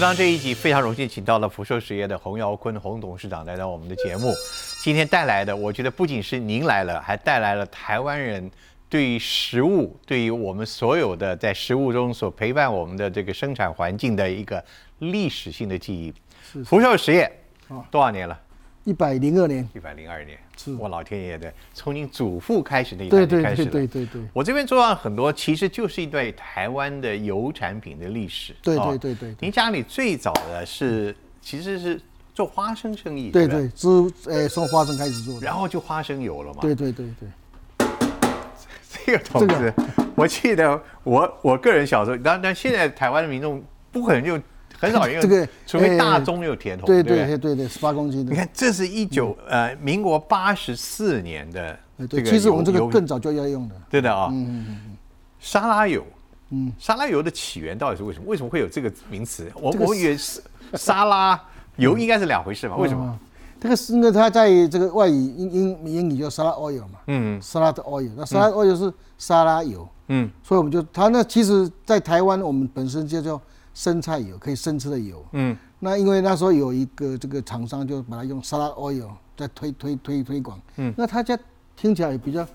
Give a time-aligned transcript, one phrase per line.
[0.00, 4.32] 食堂这一集非常荣幸请到了福寿实业的洪尧坤洪董事长来到我们的节目。
[4.82, 8.50] 今天带来的，我觉得不仅是您来了，还带来了台湾人
[8.88, 14.64] 对于食物，对于我们所有的在食物中所陪伴我们的这个生产环境的一个
[15.00, 16.14] 历史性的记忆。
[16.64, 17.30] 福寿实业
[17.90, 18.40] 多少年了？
[18.84, 20.74] 一百零二年，一百零二年，是。
[20.74, 23.70] 我老天爷的，从您祖父开始那一代开始了。
[23.70, 28.54] 对对对我这边做到很多，其实就是一段台湾的油产品的历史。
[28.62, 29.32] 对哦对对对。
[29.32, 32.00] 对您家里最早的是其实是
[32.34, 33.88] 做花生生意，对对，是
[34.26, 36.60] 呃从花生开始做的，然后就花生油了嘛。
[36.62, 37.86] 对对对对，
[39.06, 39.74] 这个同志，
[40.14, 44.40] 我记得我我个人小时候，当然现在台湾的民众不可能就
[44.80, 47.38] 很少人用 这个除非哎大宗有甜筒，对对对？
[47.38, 48.32] 对对，十八公斤的。
[48.32, 54.96] 你，看，这是一九呃民国八十四年的这个其实我们这个更早就要用的，对的啊，嗯嗯嗯
[55.38, 56.04] 沙拉油，
[56.50, 58.24] 嗯，沙拉油的起源到底是为什么？
[58.26, 59.50] 为什么会有这个名词？
[59.54, 60.42] 我我以为是
[60.74, 61.38] 沙拉
[61.76, 62.76] 油 应该是两回事嘛？
[62.76, 63.04] 为什么？
[63.06, 63.26] 嗯？
[63.60, 67.38] 这个是因为它在这个外语英英英语叫沙拉 oil 嘛，嗯。
[67.42, 70.30] 沙拉的 oil，那沙拉 oil 是沙拉油，嗯。
[70.42, 73.38] 所以我们就它那其实，在台湾我们本身就叫
[73.80, 75.24] 生菜油，可以生吃的油。
[75.32, 75.56] 嗯。
[75.78, 80.92] 那因为那时候有一个这个厂商就把它用沙拉 oil 在推推推推广，嗯。
[80.98, 81.38] 那它家
[81.74, 82.46] 听起来也比较，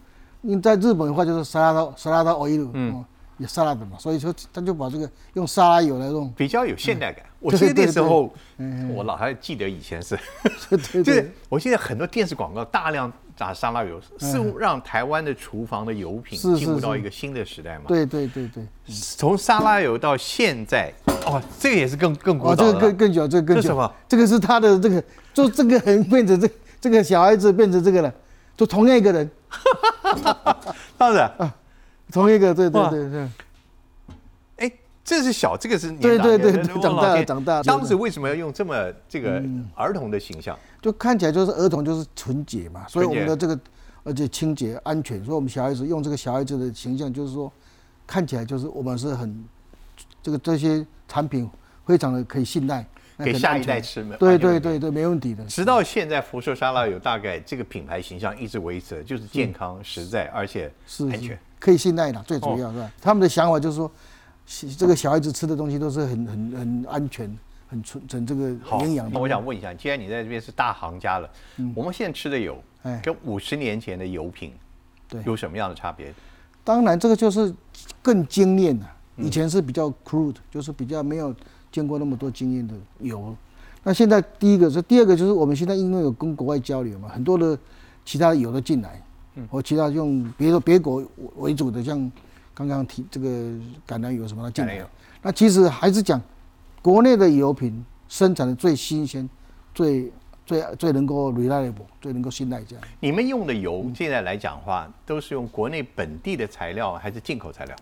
[0.44, 2.94] 因为在日本的话就是沙拉到沙拉到 oil，嗯。
[2.94, 3.06] 哦，
[3.40, 7.26] 也沙拉的嘛，所以说他就把这个用沙拉油来用，比较有现代感。
[7.39, 10.16] 我对记得那对时候，嗯我老还记得以前是，
[10.70, 17.83] 对对 就是对，我现在很多电视广告大量打沙拉油，似乎让台湾的厨房的油品是是进入到一个新的时代嘛。
[17.88, 18.64] 对对对对，
[19.17, 20.94] 从沙拉油到现在，
[21.25, 22.80] 哦，这个也是更更古哦，这个。
[22.80, 23.61] 更更久，这个更久。
[23.61, 28.14] 这什么，这个是他的这个，就这个人变成这这个小孩子变成这个了，
[28.55, 29.30] 就同样一个人，
[30.97, 31.30] 当然，
[32.11, 33.30] 同一个，对对对对。
[35.06, 40.58] 哎，这是小，这个是年对对对对 长大了长大了当时为什么要用这么这个嗯儿童的形象？
[40.81, 43.58] 就看起来就是儿童就是纯洁嘛，所以我们的这个
[44.03, 47.52] 而且清洁安全，所以我们小孩子用这个小孩子的形象，就是说
[48.08, 49.43] 看起来就是我们是很
[50.21, 51.49] 这个这些产品
[51.86, 52.86] 非常的可以信赖，
[53.20, 55.43] 给下一代吃嘛对对对对，没问题的。
[55.45, 61.39] 直到现在，福寿沙拉有大概这个品牌形象一直维持，就是健康、实在，而且是是安全。
[61.60, 62.92] 可以信赖的，最主哦要是吧？
[63.02, 63.93] 他们的想法就是说，是
[64.45, 69.11] 这个小孩子吃的东西都是很很很安全、很纯很这个好，营养。
[69.11, 71.30] 那我想问一下，既然你在这边是大行家了，
[71.73, 74.54] 我们现在吃的油哎跟五十年前的油品
[75.10, 76.14] 对有什么样的差别？
[76.64, 77.54] 当然，这个就是
[78.02, 78.86] 更精炼了。
[79.17, 81.34] 嗯以前是比较 crude，就是比较没有
[81.72, 83.34] 见过那么多经验的油。
[83.82, 87.58] 那现在第一个是，第二个就是我们现在因为有跟国外交流嘛，很多的
[88.04, 89.02] 其他的油都进来，
[89.36, 91.02] 嗯或其他用别的别国
[91.38, 92.11] 为主的，像
[92.55, 93.27] 刚刚提这个
[93.88, 94.83] 橄榄油什么的进来。
[95.21, 96.20] 那其实还是讲
[96.82, 99.30] 国内的油品生产的最新鲜、
[99.73, 100.11] 最
[100.45, 102.86] 最最能够 reliable、最能够信赖这样。
[102.99, 107.76] 你们用的油现在来讲的话，都是用国内本地的材料还是进口材料？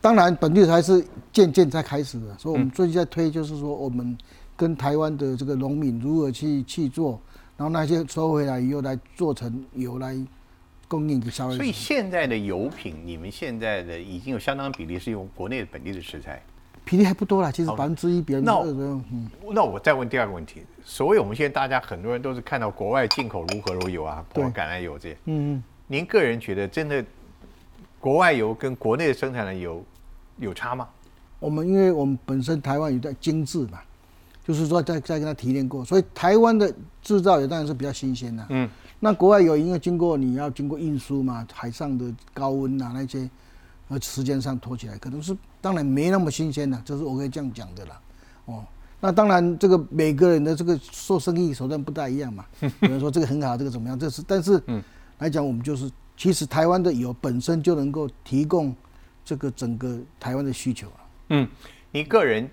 [0.00, 4.16] 当然，本地还是渐渐在开始的，所以嗯我们最近在推，就是说我们
[4.56, 7.20] 跟台湾的这个农民如何去去做，
[7.56, 10.16] 然后那些收回来以后来做成油来
[10.88, 11.70] 供应给消费所以。
[11.70, 16.42] 现在的油品，你们现在的已经有相当比例是用国内本地的食材。
[16.84, 19.00] 比例还不多了，其实百分之一、百分之那二左右。
[19.12, 27.04] 嗯，那我再问第二个问题：所以我们现在大家很多人都是看到国外进口如何如油啊，包括橄榄油这些，嗯嗯，您个人觉得真的
[28.00, 29.84] 国外油跟国内生产的油
[30.38, 30.88] 有差吗？
[31.38, 33.80] 我们因为我们本身台湾有在精致嘛，
[34.42, 38.46] 就是说在在跟他提炼过，所以台湾的制造油当然是比较新鲜的。
[38.48, 38.66] 嗯，
[39.00, 43.28] 那国外有因为经过你要经过运输嘛，海上的高温啊那些，
[43.88, 48.00] 呃时间上拖起来，可能是当然没那么新鲜了，这是我可以这样讲的啦。
[48.46, 48.64] 哦，
[49.00, 54.82] 那当然这个每个人的这个做生意手段不大一样嘛，有人说这个很好，这个怎么样，这是但是嗯
[55.18, 58.74] 来讲我们就是其实台湾的油本身就能够提供
[59.24, 61.00] 这个整个台湾的需求啊。
[61.28, 61.48] 嗯，
[61.92, 62.48] 你个人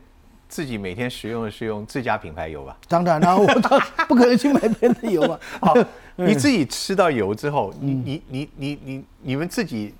[0.47, 2.77] 自己每天使用的是用自家品牌油吧？
[2.87, 5.39] 当然啦、我当不可能去买别人的油啊。
[5.59, 5.73] 好，
[6.15, 9.93] 你自己吃到油之后，你你你你你你们自己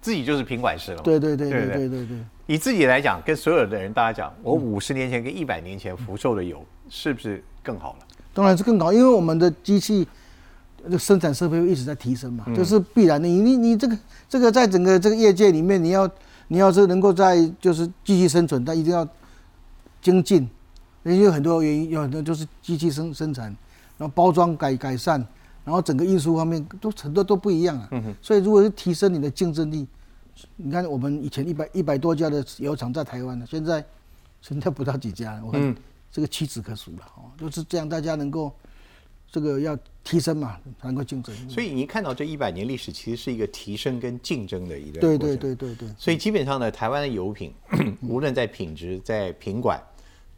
[0.00, 1.02] 自己就是品管师了嘛？
[1.02, 2.18] 对对对对对对对对。
[2.46, 8.06] 以自己来讲，跟所有的人大家讲，我五十年前跟一百年前福寿的油是不是更好了？
[8.32, 10.06] 当然是更好，因为我们的机器
[10.88, 13.26] 的生产设备一直在提升嘛，这是必然的。
[13.26, 13.98] 你你你这个
[14.28, 16.08] 这个在整个这个业界里面，你要
[16.48, 19.08] 你要是能够在就是继续生存，但一定要
[20.00, 20.48] 精进，
[21.02, 23.46] 因为有很多原因，有很多就是机器生生产，
[23.98, 25.26] 然后包装改改善，
[25.66, 27.90] 然后整个运输方面都很多都不一样啊。
[28.22, 29.84] 所以如果是提升你的竞争力，
[30.54, 33.84] 你看我们以前一百一百多家的油厂在台湾呢，现在
[34.40, 35.74] 现在不到几家了，我看嗯
[36.12, 38.52] 这个屈指可数了哦，就是这样，大家能够
[39.30, 41.34] 这个要提升嘛，才能够竞争。
[41.50, 47.52] 所以你看到这一百年历史，其实是一个提升跟竞争的一个对对对对对，所以基本上呢，台湾的油品，
[48.02, 49.82] 无论在品质、在品管，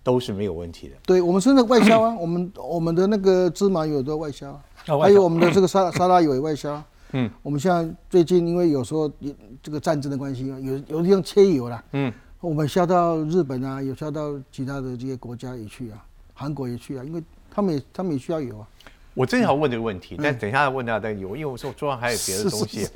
[0.02, 0.94] 都是没有问题的。
[1.04, 6.73] 对我们是那个外销啊，我们我们的那个芝麻油都外销啊，哦外销还有我们的这个沙沙拉油也外销。
[6.73, 6.87] 啊。
[7.12, 16.05] 嗯，我们现在最近因为有时候也这个战争的关系啊，有有地方缺油了，嗯，我们销到日本啊，有销到其他的这些国家也去啊，
[16.35, 18.69] 韩国也去啊，因为他们也他们也需要油啊。
[19.14, 22.87] 我正想问这个问题，但等一下问到这个油，因为我说桌上还有别的东西。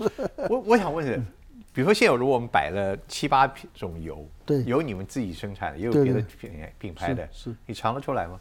[0.51, 1.17] 我我想问的，
[1.73, 4.63] 比如说现在如果我们摆了七八种油，对。
[4.65, 7.57] 有你们自己生产的，也有别的对品品牌的，是是。
[7.65, 8.39] 你尝得出来吗？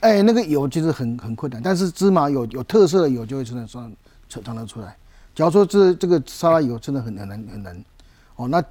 [0.00, 3.90] 哎，那个油其实很很困难，但是芝麻有有特色的油就会真的算
[4.28, 4.94] 尝尝得出来。
[5.34, 7.84] 假如说这这个沙拉油真的很很难很难，
[8.36, 8.62] 哦，那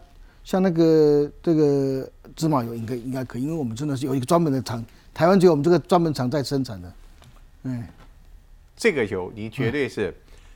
[0.44, 6.94] 像那个这个芝麻油应该应该可以，因为我们真的是有一个专门的厂，台湾只有我们这个专门厂在生产的。
[7.64, 7.84] 嗯，
[8.78, 10.10] 这个油你绝对是，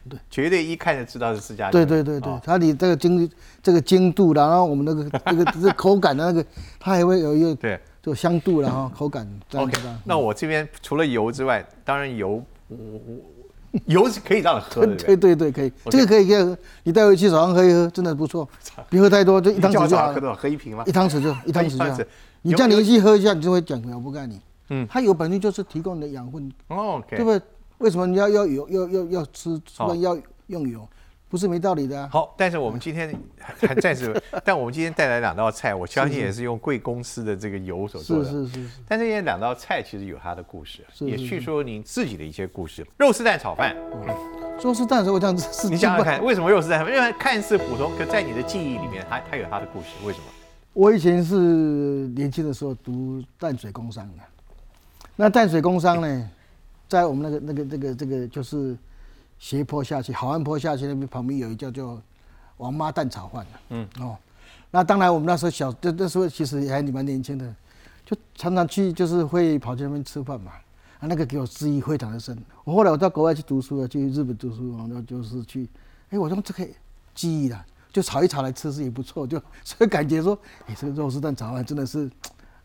[0.05, 1.71] 嗯对，绝对一看就知道是自家。
[1.71, 3.29] 对对对对哦，它你这个精
[3.63, 6.45] 这个精度，然后我们那个这个这个口感的那个，
[6.79, 7.79] 它还会有一个对。
[8.07, 9.99] 这个香度啦 哈，口感这样 OK，子的。
[10.05, 18.47] 那我这边除了油之外，当然油，我我油是可以让你喝的， 对对对，可以这个可以可以喝，你带回去早上喝一喝，真的不错，
[18.89, 20.35] 别喝太多，就一你汤匙就好喝，多少？
[20.35, 20.91] 喝一瓶吗一？
[20.93, 22.05] 汤匙就一汤匙就。
[22.43, 24.39] 你这样连续喝一下，你就会讲我不干你。
[24.69, 27.41] 嗯它有本身就是提供你的养分，哦对不对？
[27.79, 30.17] 为什么你要要有要要要吃吃好饭要
[30.47, 30.87] 用油？
[31.29, 32.09] 不是没道理的啊。
[32.11, 33.13] 好，但是我们今天
[33.45, 34.15] 还暂时，
[34.45, 38.25] 但我们今天带来两道菜，我相信也是用贵公司的这个油所做的。
[38.25, 42.85] 是是是是，但这些两道菜其实有它的故事，是是也叙说您自己的一些故事。
[42.97, 43.75] 肉丝蛋炒饭，
[44.63, 45.69] 肉丝蛋的时候我这样子是。
[45.69, 46.79] 你想想看，为什么肉丝蛋？
[46.85, 49.87] 因为看似普通，可在你的记忆里面，它它有它的故事。
[50.05, 50.25] 为什么？
[50.73, 51.35] 我以前是
[52.15, 54.23] 年轻的时候读淡水工商的，
[55.15, 56.29] 那淡水工商呢，
[56.87, 58.77] 在我们那个那个那个这个就是
[59.39, 62.01] 斜坡下去，好汉坡下去那边旁边有一叫做
[62.57, 64.17] 王妈蛋炒饭的，嗯哦，
[64.71, 67.55] 那当然我们那时候小，那那时候其实也还蛮年轻的，
[68.05, 70.51] 就常常去就是会跑去那边吃饭嘛，
[70.99, 72.37] 啊，那个给我记忆非常的深。
[72.63, 75.69] 我后来我到国外去读书了，去日本读书，然后就是去，
[76.09, 76.67] 哎，我用这个
[77.13, 77.65] 记忆了。
[77.89, 80.37] 就炒一炒来吃是也不错，就 所以感觉说，
[80.67, 82.07] 哎，这个肉丝蛋炒饭真的是，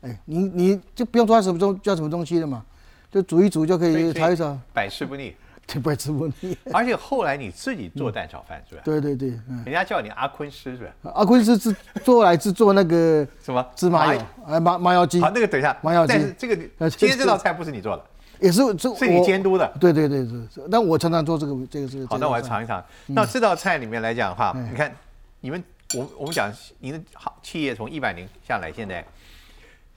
[0.03, 2.63] 哎，你你就不用抓什么东叫什么东西了嘛，
[3.11, 5.35] 就煮一煮就可以以炒一炒，百吃不腻。
[6.73, 8.83] 而且后来你自己做蛋炒饭是吧？
[8.85, 11.13] 对对对，嗯，人家叫你阿坤师是吧？
[11.15, 11.75] 阿坤师是
[12.05, 16.57] 做来是做那个什么芝麻油，哎麻麻油鸡好，，那个等一下麻油，鸡但是这个
[16.91, 18.05] 今天这道菜不是你做的，
[18.41, 19.73] 也是这是你监督的。
[19.81, 22.07] 对对对是，是但我常常做这个这个这个。
[22.07, 22.85] 好，那我来尝一尝。
[23.07, 24.95] 那这道菜里面来讲的话，嗯你看
[25.41, 25.63] 你们，
[25.95, 29.05] 我我们讲您的好企业从一百年下来，现在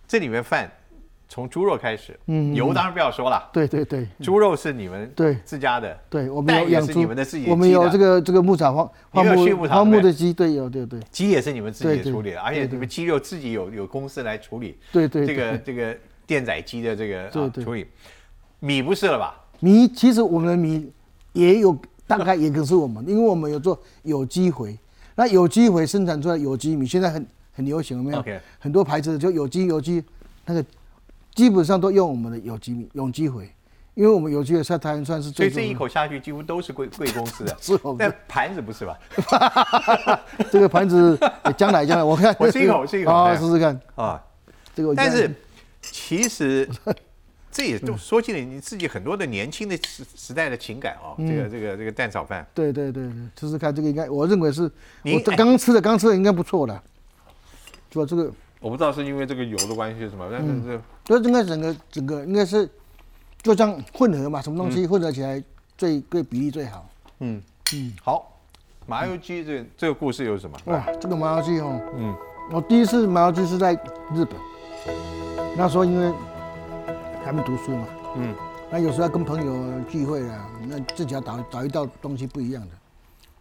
[0.08, 0.70] 这里面饭
[1.28, 4.08] 从猪肉开始，嗯嗯油当然不要说了，对对对。
[4.22, 11.00] 猪肉是你们对自家的，对，我们也有养猪是你们的自己，的我们有这个这个牧场荒荒木荒木的鸡，对有对对。
[11.12, 17.88] 鸡也是你们自己处理的，而且你们鸡肉自己有有公司来处理，对对这个这个电宰鸡的这个处理，
[18.60, 19.42] 米不是了吧？
[19.60, 20.92] 米其实我们的米
[21.34, 21.76] 也有
[22.06, 24.78] 大概也可是我们，因为我们有做有机肥，
[25.16, 30.04] 那有机肥生产出来有机米现在很很流行，有没有？OK 很多牌子就有机有机，
[30.46, 30.64] 那个
[31.36, 33.54] 基本上都用我们的有机米有机肥，
[33.94, 38.98] 因为我们有机肥在台湾算是最所以这一口下去几乎都是贵贵公司的 是我们，但盘子不是吧？
[40.50, 44.24] 这个盘子哎将来将来我看 我吃一口吃一口啊试试看啊，
[44.74, 45.30] 这个但是
[45.82, 46.68] 其实
[47.52, 51.16] 这也都说起了你自己很多的年轻的时时代的情感哦。
[51.18, 54.70] 嗯这个这个这个蛋炒饭，对对对对试试看这个应该我认为是
[55.04, 56.74] 你我这刚刚吃的刚吃的应该不错的，
[57.94, 58.06] 是吧？
[58.06, 58.30] 这个
[58.66, 62.68] 我不知道是因为这个油的关系是什么，但是这所以应该整个整个应该是
[63.44, 65.42] 就这样混合嘛，什么东西混合起来
[65.78, 66.90] 最最比例最好。
[67.20, 67.40] 嗯。
[67.76, 68.40] 嗯，好，
[68.88, 70.58] 麻油鸡这这个故事有什么？
[70.66, 72.16] 哇，这个麻油鸡哦，嗯。
[72.52, 73.74] 我第一次麻油鸡是在
[74.16, 74.36] 日本，
[75.56, 76.12] 那时候因为
[77.24, 78.34] 还没读书嘛，嗯。
[78.72, 82.72] 那有时候要跟朋友聚会啊，那自己要找找一道东西不一样的，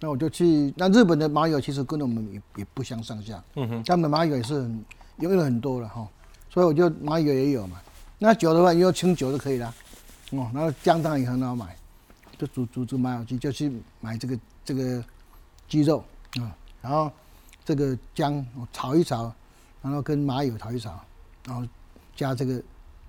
[0.00, 0.70] 那我就去。
[0.76, 4.84] 那日本的麻油其实跟我们也也不相上下，嗯哼，他们的麻油也是很
[5.18, 6.06] 用了很多了哈，
[6.50, 7.80] 所以我就麻油也有嘛。
[8.18, 9.74] 那酒的话，你用清酒就可以了，
[10.30, 11.76] 哦，然后姜当然也很好买，
[12.38, 15.04] 就煮煮煮麻油鸡，就去买这个这个
[15.68, 16.04] 鸡肉
[16.40, 17.10] 啊、然后
[17.64, 19.32] 这个姜哦炒一炒，
[19.82, 20.98] 然后跟麻油炒一炒，
[21.46, 21.66] 然后
[22.16, 22.60] 加这个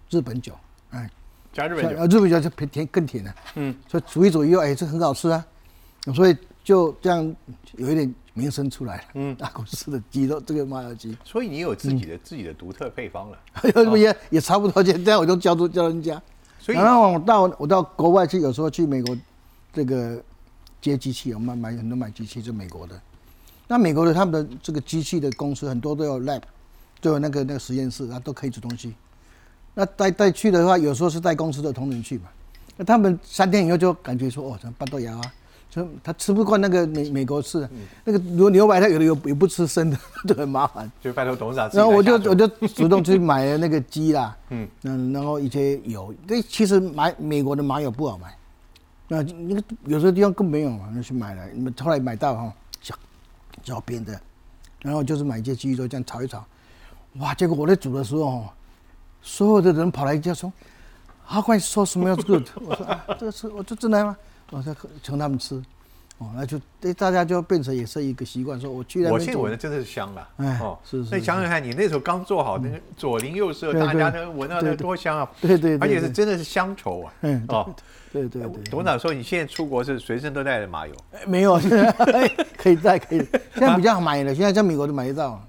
[0.10, 0.54] 日本酒，
[0.92, 1.10] 哎，
[1.54, 3.76] 加日本酒，像呃日本酒就偏甜更甜了，嗯。
[3.88, 5.46] 所以煮一煮以后，哎，这很好吃啊，
[6.14, 7.36] 所以就这样
[7.78, 9.04] 有一点名声出来了。
[9.14, 13.38] 嗯，大公司的鸡肉这个麻油鸡，所以你有自己的、自己的独特配方了。
[13.96, 16.22] 也也差不多，这样我就教出教人家。
[16.60, 19.16] 所以，然后我到我到国外去，有时候去美国
[19.72, 20.20] 这个
[20.82, 23.00] 接机器，我们买很多买机器，是美国的。
[23.68, 26.42] 那美国的他们的这个机器的公司很多都有 lab，
[27.00, 28.96] 都有那个那个实验室，啊，都可以煮东西。
[29.76, 32.26] 那带带去的话，有时候是带公司的同仁去嘛。
[32.78, 35.22] 那他们三天以后就感觉说，哦，这半豆芽啊，
[35.76, 37.68] 就他吃不惯那个美美国式，
[38.04, 40.90] 那个如果牛排他有的有也不吃生的， 就很麻烦。
[41.02, 41.70] 就拜托董事长。
[41.74, 48.34] 然后我就我就主动去买了那个鸡啦， 嗯，嗯，然后一些油，这其实买美国的麻油不好买，
[49.08, 51.44] 那那个有时候地方更没有嘛，那去买了，
[51.82, 52.54] 后来买到哈。
[53.64, 54.20] 脚边的，
[54.82, 56.46] 然后就是买一些鸡肉这样炒一炒，
[57.14, 57.34] 哇！
[57.34, 58.48] 结果我在煮的时候，
[59.24, 60.54] 所有的人跑来就说
[61.28, 64.16] ：“阿怪说什么要 good？” 我说：“啊，这个是我这真的吗？”
[64.52, 65.62] 我说：“请他们吃。”
[66.18, 71.10] 哦，那就对大家就变成也是一个习惯，说我去那我现在闻的真的是香了，哎，哦，是是。
[71.12, 75.30] 那想想看，你那时候刚做好那个左邻右舍，大家都闻到那多香啊！
[75.42, 77.14] 对对，而且是真的是乡愁啊！
[77.20, 77.76] 嗯，哦，
[78.14, 78.64] 对对对。
[78.72, 80.96] 董事长说，你现在出国是随身都带着麻油？
[81.28, 81.60] 没有，
[82.58, 83.18] 可以带，可以。
[83.54, 85.46] 现在比较好买了，现在在美国都买得到。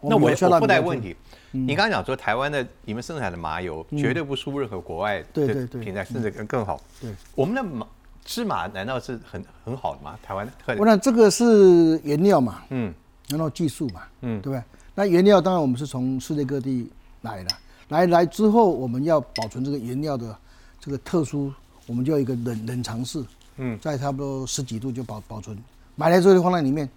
[0.00, 1.14] 那我附带问题，
[1.50, 6.80] 你刚刚讲说台湾的你们生产的麻油绝对不输任何国外的品牌，甚至更更好。
[7.02, 7.86] 对，我们的麻。
[8.30, 10.16] 芝麻难道是很很好的吗？
[10.22, 12.94] 台湾特我想这个是原料嘛，嗯，
[13.28, 14.62] 然后技术嘛，嗯，对不对？
[14.94, 16.88] 那原料当然我们是从世界各地
[17.22, 17.50] 来的，
[17.88, 20.38] 来来之后我们要保存这个原料的
[20.78, 21.52] 这个特殊，
[21.88, 23.20] 我们就要一个冷冷藏室，
[23.56, 25.58] 嗯，在差不多十几度就保保存，
[25.96, 26.88] 买来之后就放在里面，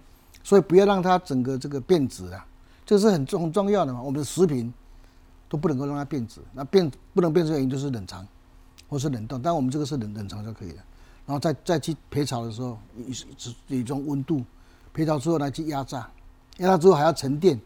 [0.44, 2.46] 所以不要让它整个这个变质啊，
[2.86, 4.00] 这是很重很重要的嘛。
[4.00, 4.72] 我们的食品
[5.48, 8.24] 都不能够让它变质，那变不能变质的原因就是冷藏
[8.88, 10.82] 或是冷冻，但我们这个是冷冷藏就可以了。
[11.26, 13.12] 然后再再去焙炒的时候，以
[13.68, 14.44] 以一种温度，
[14.94, 16.06] 焙炒之后来去压榨，
[16.58, 17.58] 压榨之后还要沉淀，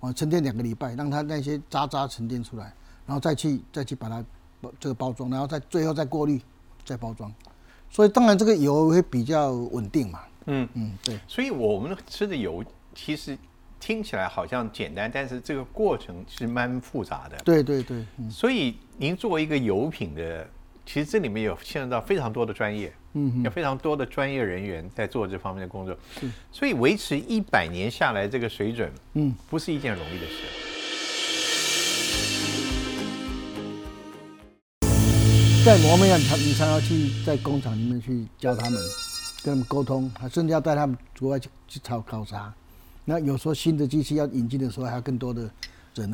[0.00, 2.64] 哦，沉淀两个礼拜，让它那些渣渣沉淀出来，
[3.06, 4.22] 然后再去再去把它
[4.60, 6.38] 包这个包装，然后再最后再过滤，
[6.84, 7.32] 再包装。
[7.88, 10.20] 所以当然这个油会比较稳定嘛。
[10.44, 11.18] 嗯嗯，对。
[11.26, 12.62] 所以我们吃的油
[12.94, 13.38] 其实
[13.80, 17.38] 听起来好像简单，但是这个过程是蛮复杂的。
[17.38, 18.04] 对对对。
[18.30, 20.46] 所以您作为一个油品的。
[20.84, 25.96] 其实这里面有牵涉到非常多的专业，嗯，有非常多的专业人员在做这方面的工作，
[26.50, 30.34] 所以维持一百年下来这个水准，嗯，不是一件容易的事。
[35.64, 38.80] 在我们要，你你常要去在工厂里面去教他们，
[39.44, 42.52] 跟他们沟通，还甚至要带他们国外去去考考察。
[43.04, 45.48] 那有时候新的机器要引进的时候，还有更多的。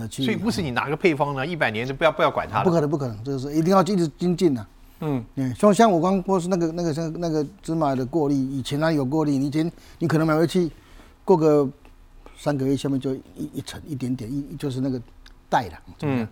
[0.08, 2.64] 所以不是你拿个配方呢，一百年就不要不要管它了。
[2.64, 4.66] 不可能，不可能，这个是一定要一直精进的。
[5.00, 9.70] 嗯，嗯，像像我刚说是那个那个像那个芝麻的过滤，以前呢有过滤，你以前
[10.00, 10.68] 你可能买回去
[11.24, 11.68] 过个
[12.36, 15.00] 三个月，下面就一一层一点点一就是那个
[15.48, 16.26] 带了，嗯，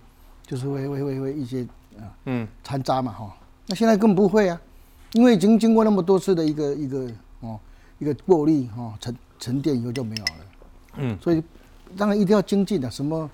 [0.45, 1.63] 就是会会会会一些
[1.97, 3.33] 啊，嗯，残渣嘛哈。
[3.69, 4.61] 那现在根本不会啊，
[5.13, 7.09] 因为已经经过那么多次的一个一个
[7.41, 7.59] 哦
[8.01, 10.33] 一个过滤哈沉沉淀以后就没有了。
[10.97, 11.41] 嗯，所以
[11.97, 13.29] 当然一定要精进的，什么？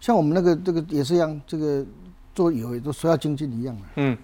[0.00, 1.84] 像我们那个这个也是一样，这个
[2.34, 3.82] 做油都说要精进一样的。
[3.96, 4.16] 嗯，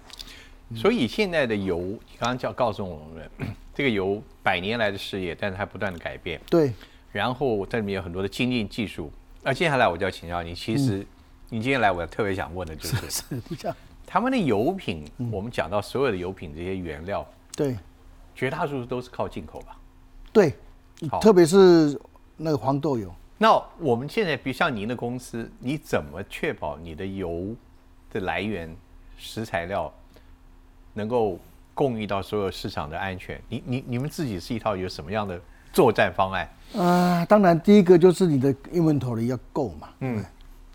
[0.75, 3.29] 所以现在的油，你刚刚叫告诉我们，
[3.73, 6.39] 这个油百年来的事业，但是它不断的改变。
[6.49, 6.73] 对。
[7.11, 9.11] 然后这里面有很多的精进技术。
[9.41, 11.05] 那接下来我就要请教你，其实
[11.49, 13.45] 你今天来，我特别想问的就是，
[14.05, 17.25] 他们的油品，我们讲到所有的油品这些原料，
[17.55, 17.77] 对，
[18.35, 19.77] 绝大多数都是靠进口吧？
[20.33, 20.53] 对，
[21.21, 21.99] 特别是
[22.37, 23.13] 那个黄豆油。
[23.37, 27.53] 那我们现在，比如像您的公司，你怎么确保你的油
[28.09, 28.73] 的来源、
[29.17, 29.93] 食材料
[30.93, 31.37] 能够
[31.73, 33.37] 供应到所有市场的安全？
[33.49, 35.37] 你、你、你们自己是一套有什么样的
[35.73, 36.49] 作战方案？
[36.81, 40.23] 啊，当然，第一个就是你的 inventory 要够嘛，嗯，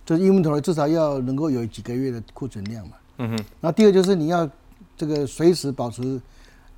[0.04, 3.36] 就是 inventory 至少要能够有几个月的库存量嘛，嗯哼。
[3.62, 4.46] 然后第二就是你要
[4.98, 6.20] 这个随时保持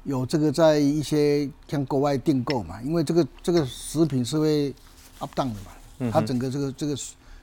[0.04, 4.72] 有这个在一些像国外订购嘛，因为这个这个食品是会。
[5.22, 6.96] Up down 的嘛，它整个这个这个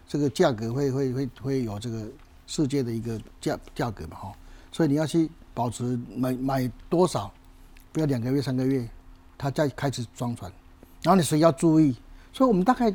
[0.07, 2.05] 这个价格会会会会有这个
[2.45, 4.33] 世界的一个价价格嘛哈，
[4.71, 7.31] 所以你要去保持买买多少，
[7.91, 8.87] 不要两个月三个月，
[9.37, 10.51] 它再开始装船，
[11.01, 11.95] 然后你谁要注意，
[12.33, 12.93] 所以我们大概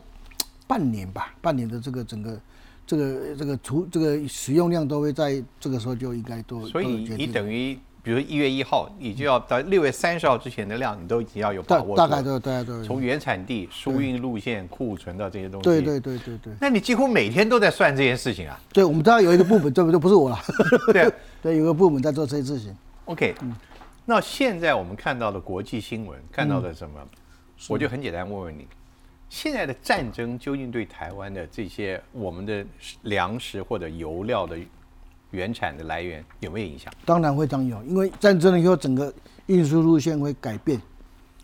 [0.66, 2.40] 半年吧，半年的这个整个
[2.86, 6.86] 这个这个储这个使用量都会在这个时候就应该都，所以
[7.16, 7.78] 你等于。
[8.04, 11.96] 比如一月一号，你就要到六月三十号之前的量，你都已经要有把握。
[11.96, 12.84] 大概对对对。
[12.84, 15.64] 从原产地、输运路线、库存的这些东西。
[15.64, 16.52] 对对对对对。
[16.60, 18.60] 那你几乎每天都在算这件事情啊？
[18.74, 19.98] 对，我们当然有一个部门，对不对？
[19.98, 20.38] 不是我了。
[20.92, 21.10] 对
[21.42, 22.76] 对，有个部门在做这些事情。
[23.06, 23.34] OK，
[24.04, 27.00] 那现在我们看到的国际新闻，看到的什么？
[27.68, 28.66] 我就很简单问问你，
[29.30, 32.62] 现在的战争究竟对台湾的这些我们的
[33.02, 34.58] 粮食或者油料的
[35.34, 36.92] 原产的来源有没有影响？
[37.04, 39.12] 当然会这样有，因为战争了以后，整个
[39.46, 40.80] 运输路线会改变，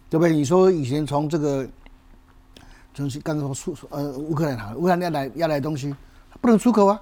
[0.09, 0.35] 对不对？
[0.35, 1.67] 你说以前从这个，
[2.95, 5.95] 就是刚刚说出呃乌克兰乌克兰要来要来东西，
[6.41, 7.01] 不能出口啊，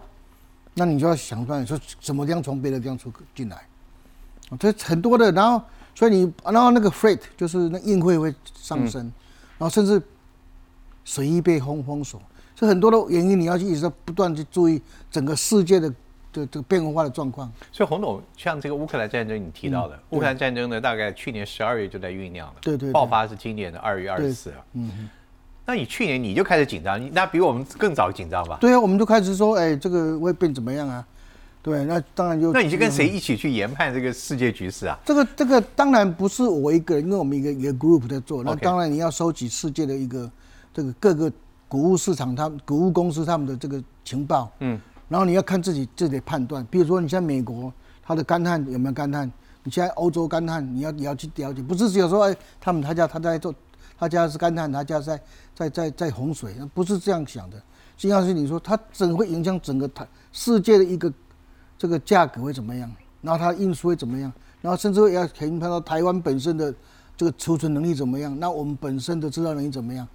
[0.74, 3.56] 那你就要想办法说怎么样从别的地方出口进来，
[4.48, 5.62] 啊这很多的，然后
[5.94, 9.02] 所以你然后那个 freight 就是那运费会上升，
[9.58, 10.00] 然后甚至
[11.04, 12.20] 水域被封封锁，
[12.54, 14.80] 所以很多的原因你要去一直在不断去注意
[15.10, 15.92] 整个世界的
[16.32, 17.50] 的这个变化的状况。
[17.72, 24.56] 所以洪总，像这个乌克兰战争你提到的，乌克兰战争呢，大概去年十二月就在酝酿了，对对对爆发是今年的二月二十四号。
[24.72, 25.08] 嗯
[25.70, 28.56] 那你去年你就开始紧张，你那比我们更早紧张吧？
[28.58, 31.06] 对啊，我们就开始说，哎，这个会变怎么样啊？
[31.60, 34.98] 对，那当然就那你就跟谁一起去研判这个世界局势啊？
[35.04, 38.42] 这个这个当然不是我一个人，因为我们一个一个 group 在做。
[38.42, 40.30] 那当然你要收集世界的一个
[40.72, 41.30] 这个各个
[41.68, 46.66] 谷物市场，他们谷物公司他们的这个情报，嗯，然后你要看自己自己的判断。
[46.70, 47.72] 比如说你像美国，
[48.02, 49.30] 它的干旱有没有干旱？
[49.64, 53.54] 你现在欧洲干旱，你要你要去了解，不是只有说哎，他们他家他在做，
[53.98, 55.20] 他家是干旱，他家在
[55.54, 57.60] 在在在洪水，不是这样想的。
[57.96, 61.12] 就像是你说它整会影响整个台世界的一个
[61.76, 62.88] 这个价格会怎么样，
[63.20, 66.72] 然后它运输会怎么样，然后甚至会要评判到台湾本身的
[67.16, 70.06] 这个储存能力怎么样，那我们本身的制造能力怎么样，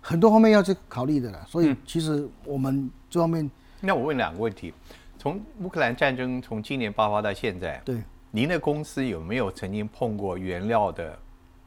[0.00, 1.44] 很多方面要去考虑的啦。
[1.46, 3.48] 所以其实我们这方面
[3.86, 4.74] 那我问两个问题：
[5.16, 8.02] 从乌克兰战争从今年爆发到现在，对，
[8.32, 11.16] 您的公司有没有曾经碰过原料的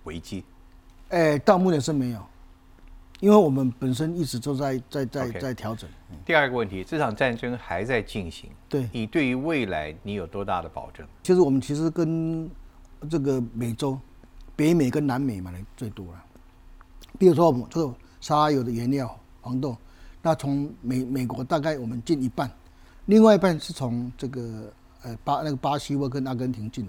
[0.03, 0.43] 危机？
[1.11, 2.21] 哎，到目前是没有，
[3.21, 5.89] 因为我们本身一直都在在在在调整。
[6.25, 11.07] 第二个问题，这场战争还在进行，对，你对于未来你有多大的保证？
[11.23, 12.51] 其实我们其实跟
[13.09, 13.97] 这个美洲、
[14.57, 16.25] 北美跟南美买的最多了。
[17.17, 19.77] 比如说我们这个沙拉油的原料黄豆，
[20.29, 22.48] 那从美美国大概我们进一半，
[23.07, 24.71] 另外一半是从这个
[25.01, 26.88] 呃巴那个巴西或跟阿根廷进。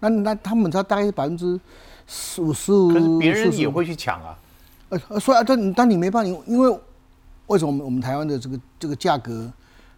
[0.00, 1.60] 那那他们他大概是百分之
[2.06, 4.38] 十五十五，可是别人也会去抢啊。
[4.88, 6.80] 呃，呃所以啊，但但你没办法，因为
[7.48, 9.52] 为什么我们我们台湾的这个这个价格，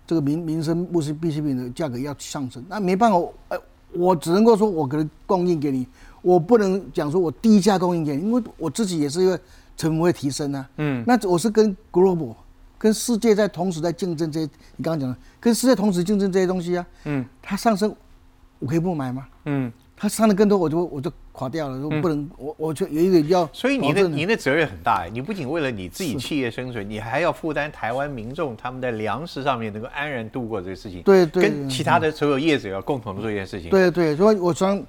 [0.05, 2.65] 这个民民生物资必需品的价格要上升？
[2.69, 3.59] 那没办法，我呃，
[3.93, 5.87] 我只能够说我可能供应给你，
[6.23, 9.39] 我不能讲说我低价供应给你，因为我自己也是一个
[9.77, 10.69] 成本会提升啊。
[10.79, 12.35] 嗯，那我是跟 global
[12.81, 16.87] 跟世界在同时在竞争这些，你刚刚讲的，跟世界同时竞争这些东西啊。
[17.05, 17.95] 嗯，它上升，
[18.59, 19.29] 我可以不买吗？
[19.45, 31.03] 嗯，它上的更多，我就我就垮掉了，我不能，我我就有一个要，所以你的您的责任很大哎，你不仅为了你自己企业生存，你还要负担台湾民众他们在粮食上面能够安然度过这个事情。
[31.03, 33.69] 对对跟其他的所有业者要共同做一件事情。
[33.69, 34.83] 对对，所以我想，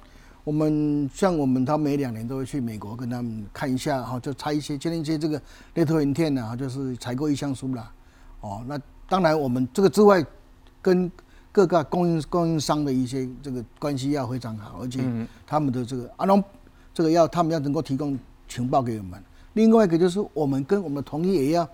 [0.44, 5.40] 我们像我们，他每两年都会去美国跟他们看一下哈，就拆一些签一些这个
[5.74, 7.92] letter intent 啊，就是采购意向书啦。
[8.40, 10.24] 哦，那当然我们这个之外，
[10.80, 11.10] 跟
[11.52, 15.00] 各个供应供应商的一些这个关系要非常好，而且
[15.46, 16.42] 他们的这个啊，然后
[16.92, 19.22] 这个要他们要能够提供情报给我们。
[19.52, 21.68] 另外一个就是我们跟我们的同业也要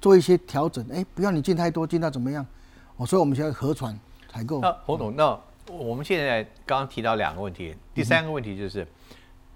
[0.00, 2.46] 做一些调整，哎，不要你进太多，进到怎么样？
[2.96, 3.98] 哦，所以我们现在合船
[4.30, 4.60] 采购。
[4.60, 5.36] 那洪总，那
[5.78, 8.86] 我们现在刚刚提到两个问题，第三个问题就是，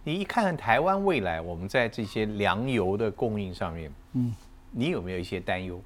[0.03, 4.35] 你一看看台湾未来我们在这些粮油的供应上面，嗯，
[4.71, 5.81] 你有没有一些担忧？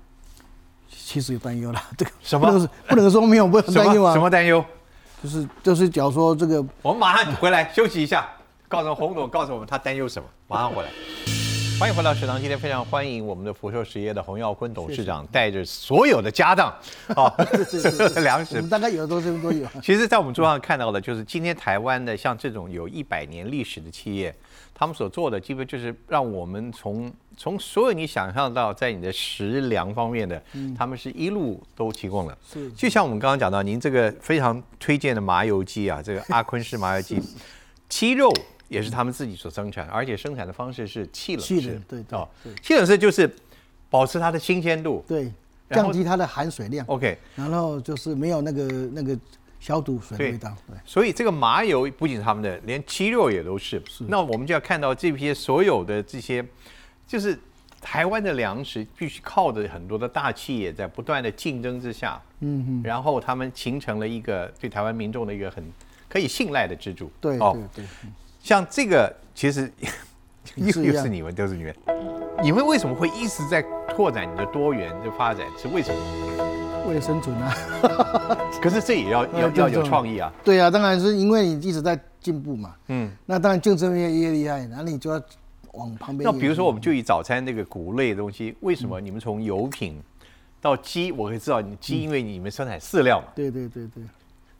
[0.88, 4.64] 其实有担忧了， 这个什么不能说不能说没有不能担忧啊，什么担忧？
[5.22, 8.28] 就是就是假如说这个我们马上回来休息一下，
[8.68, 11.49] 告诉洪总，告诉我们他担忧什么，马上回来。
[11.80, 16.68] 欢迎回到食堂，今天非常欢迎我们的福寿实业的洪耀坤董事长带着所有的家当，
[17.16, 17.34] 啊，
[18.20, 19.66] 粮我食们大概有的都这边都有。
[19.82, 24.34] 其实，在我们桌上看到的，就是今天台湾的像这种有一百年历史的企业，
[24.74, 30.42] 他们所做的，基本就是让我们从从所有你想象到在你的食粮方面的，
[30.76, 32.36] 他们是一路都提供了。
[32.46, 37.18] 是就像我们刚刚讲到，您这个非常推荐的麻油鸡啊，这个阿坤式麻油鸡，
[37.88, 38.30] 鸡肉
[38.70, 42.26] 也是他们自己所生产，而且生产的方式是气冷式气冷，对对哦，
[42.62, 43.28] 气冷式就是
[43.90, 45.04] 保持它的新鲜度。
[45.08, 45.30] 对，
[45.70, 49.18] 降低它的含水量，OK，然后就是没有那个那个
[49.58, 50.56] 消毒水的对味道。
[50.68, 53.82] 对，所以这个麻油不仅是他们的，连鸡肉也都是。
[54.06, 56.44] 那我们就要看到这些所有的这些，
[57.08, 57.36] 就是
[57.80, 65.64] 台湾的粮食必须靠着很多的大企业在不断的竞争之下，嗯嗯，然后他们形成了一个对台湾民众的一个很
[66.08, 67.10] 可以信赖的支柱。
[67.20, 69.70] 对哦对对，嗯像这个其实
[70.56, 71.74] 又又是你们，都是你们，
[72.42, 73.62] 你们为什么会一直在
[73.94, 75.46] 拓展你的多元的发展？
[75.58, 76.00] 是为什么？
[76.88, 77.54] 为了生存啊。
[78.60, 80.32] 可是这也要要呃要有创意啊。
[80.42, 82.74] 对啊，当然是因为你一直在进步嘛。
[82.88, 85.22] 嗯，那当然竞争越越厉害，那你就要
[85.72, 86.30] 往旁边。
[86.30, 90.00] 那比如说，我们就以早餐那个谷类的东西，为什么你们从油品
[90.60, 93.28] 到鸡，我可以知道你鸡，因为你们生产饲料嘛。
[93.34, 94.02] 对对对对。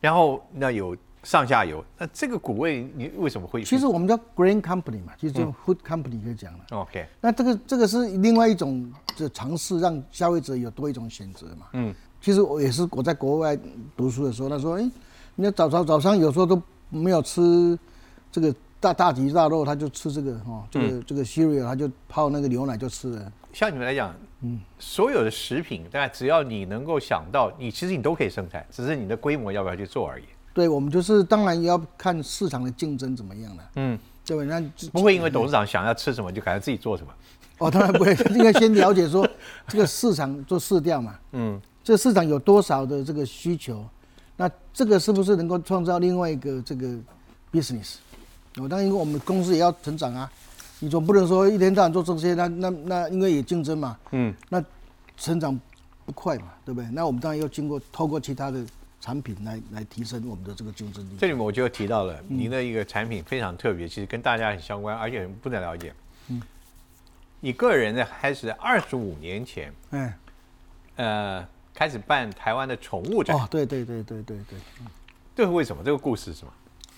[0.01, 3.63] 然后那有上下游，那这个谷味你为什么会？
[3.63, 6.61] 其实我们叫 grain company 嘛，其实就 food company 可以讲了。
[6.71, 7.07] OK。
[7.21, 11.67] 那这个这个是另外一种的尝试，让消费者有多一种选择嘛。
[11.75, 11.95] 嗯。
[12.23, 13.59] 其实我也是我在国外
[13.97, 14.91] 读书的时候，他说：“哎，
[15.37, 17.79] 你早早早上有时候都没有吃
[18.31, 30.25] 这个大大鸡大肉，他就吃这个哦，这个这个 cereal，他就泡那个牛奶就吃了。”像你们来讲，嗯，所有的食品，大概只要你能够想到，你其实你都可以生产，只是你的规模要不要去做而已。
[30.53, 33.63] 对，我们就是当然要看市场的竞争怎么样了。
[33.77, 34.61] 嗯，对，那
[34.93, 37.13] 不会因为董事长想要吃什么就赶快自己做什么。
[37.59, 39.29] 哦，当然不会，应该先了解说
[39.69, 41.15] 这个市场做市调嘛。
[41.33, 41.61] 嗯。
[41.83, 43.85] 这市场有多少的这个需求？
[44.37, 46.87] 那这个是不是能够创造另外一个这个
[47.51, 47.95] business？
[48.59, 50.31] 我当然，因为我们公司也要成长啊，
[50.81, 54.63] 你总不能说一天到晚做这些，那那那因为有竞争嘛，嗯，那
[55.17, 55.59] 成长
[56.05, 56.89] 不快嘛，对不对？
[56.93, 58.65] 那我们当然要经过透过其他的
[59.01, 61.17] 产品来来提升我们的这个竞争力。
[61.19, 65.93] 这里面我就提到了您的一个产品非常特别，其实跟大家很相关，而且不能了解。
[66.29, 66.41] 嗯，
[67.41, 70.13] 你个人呢，开始二十五年前，嗯，
[70.97, 71.49] 呃。
[71.73, 74.59] 开始办台湾的宠物展哦，对对对对对对，
[75.35, 75.83] 这是为什么？
[75.83, 76.53] 这个故事是什么？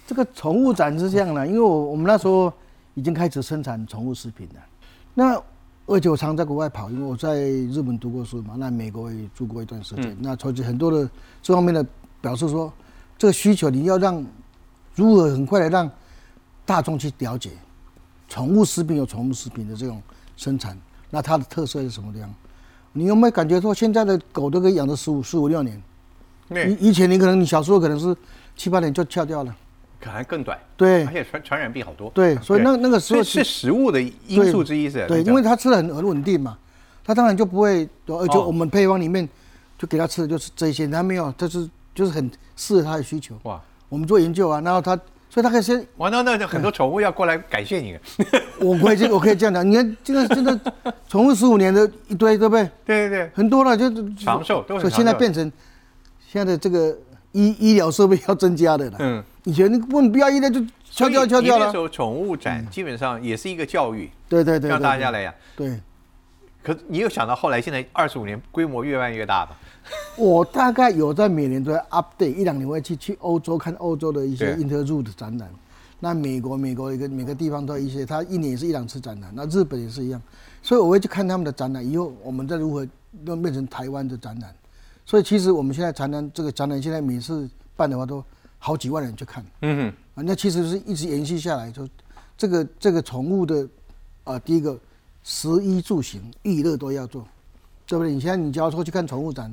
[0.08, 2.52] 这个宠物展是这样的，因为我我们那时候
[2.94, 4.60] 已经开始生产宠物食品了。
[5.14, 5.40] 那
[5.92, 10.16] 而且我常在国外跑，因为我在日本读过书嘛，那美国也住过一段时间。
[10.20, 11.08] 那所以很多的
[11.42, 11.84] 这方面的
[12.20, 12.72] 表示说，
[13.18, 14.24] 这个需求你要让
[14.94, 15.90] 如何很快的让
[16.64, 17.50] 大众去了解
[18.28, 20.02] 宠物食品有宠物食品的这种
[20.36, 20.78] 生产，
[21.10, 22.34] 那它的特色是什么样？
[22.94, 25.82] 你有没有感觉说现在的狗都可以养到十五、十五六年？
[26.50, 28.16] 以以前你可能你小时候可能是
[28.56, 29.56] 七八年就翘掉了，
[30.02, 30.58] 可能更短。
[30.76, 32.10] 对，而且传传染病好多。
[32.10, 35.06] 对，所以那那个时候是食物的因素之一是。
[35.06, 36.58] 对，因为他吃的很很稳定嘛，
[37.04, 39.28] 他当然就不会，而且我们配方里面
[39.78, 43.36] 就给他吃的就是这些，他没有，就是就是很适合他的需求。
[43.44, 44.98] 哇，我们做研究啊，然后他。
[45.32, 47.98] 所以他可以先完了，那就很多宠物要过来感谢你。
[48.60, 50.60] 我可以这我可以这样讲，你看这个真的
[51.08, 52.64] 宠物十五年的一堆，对不对？
[52.84, 55.50] 对对对，很多了，就长寿都所以现在变成
[56.28, 56.94] 现在的这个
[57.30, 58.96] 医医疗设备要增加的了。
[58.98, 61.66] 嗯，以前你不能不要医疗就敲掉敲掉了。
[61.66, 65.34] 那时候宠物展基本上也是一个教育，对对对，让大家来呀。
[65.56, 65.80] 对。
[66.62, 69.58] 可你有想到后来现在二十五年规模越办越大吧？
[70.16, 75.50] 我大概有在每年都在 update 一两年会去去欧洲看欧洲的一些 interroot 的展览，
[75.98, 80.22] 那美国美国一个每个地方都有一些，它一年也是一两次展览，那日本也是一样，
[80.62, 82.86] 所以我会去看他们的展览，以后我们再如何
[83.24, 84.54] 弄变成台湾的展览，
[85.04, 88.22] 所以其实我们现在展览这个展览现在每次办的话都
[88.64, 91.88] 好几万人去看，嗯哼，啊那其实是一直延续下来，就
[92.38, 93.68] 这个这个宠物的
[94.22, 94.78] 啊第一个
[95.24, 97.26] 食衣住行娱乐都要做，
[97.88, 98.12] 对不对？
[98.12, 99.52] 你现在你只要说去看宠物展。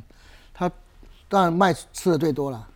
[0.53, 0.69] 它
[1.27, 2.67] 当然卖吃的最多了，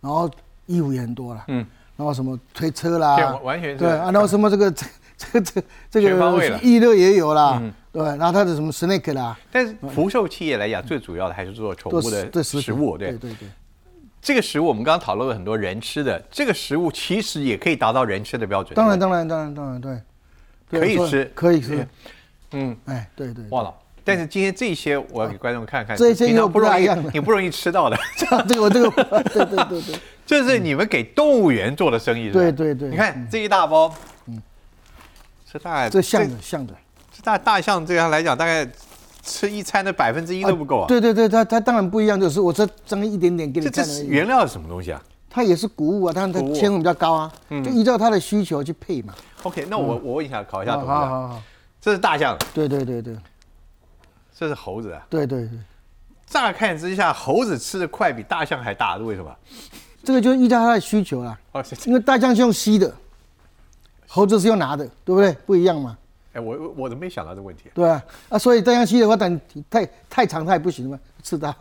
[0.00, 0.28] 然后
[0.66, 1.64] 衣服也很多了，嗯，
[1.96, 6.08] 然后什么推车啦，完全对啊，然后什么这个这这这这个
[6.60, 7.62] 娱乐也有啦，
[7.92, 13.48] 对，然后它的什么 snake 啦，但是福寿企业来讲，最主要的还是做宠物的食物，对对对。
[14.22, 18.74] 这个食物我们刚刚讨论了很多人吃的，这个食物其实也可以达到人吃的标准。
[18.74, 21.32] 当然当然当然当然对，可以吃。
[21.34, 21.86] 可以吃，
[22.52, 23.74] 嗯，哎对对，忘了。
[24.02, 27.96] 但是今天这些我要给观众看看，这些又不容易，你不容易吃到的。
[28.46, 28.90] 这个我这个，
[29.24, 32.88] 对对对对， 这是你们给动物园做的生意，对对对。
[32.88, 33.94] 你看这一大包，
[34.26, 34.42] 嗯，
[35.50, 36.74] 是大概这象的像的，
[37.12, 38.66] 这大大象这样来讲，大概
[39.22, 40.86] 吃一餐的百分之一都不够啊。
[40.88, 43.84] 对对对，它它当然不一样，就是我这蒸一点点给你看。
[43.84, 45.02] 这原料是什么东西啊？
[45.28, 49.14] 它也是谷物啊，但是它纤维比较高啊，就依照它的需求去配嘛。
[49.42, 51.42] OK，那我我问一下，考一下董事长，好好好，
[51.80, 52.36] 这是大象。
[52.52, 53.16] 对对对对。
[54.36, 55.06] 这是猴子啊！
[55.10, 55.58] 对对对，
[56.26, 59.30] 乍看之下，猴子吃的快比大象还大，是为什么？
[60.02, 61.38] 这个就依照它的需求啦。
[61.52, 62.90] 哦，因为大象是用吸的，
[64.08, 65.32] 猴子是用拿的，对不对？
[65.44, 65.94] 不一样嘛。
[66.32, 67.64] 哎，我我都没想到这个问题。
[67.74, 71.54] 对啊，啊，所以这样吸的话，等太太长它也不行嘛，吃大，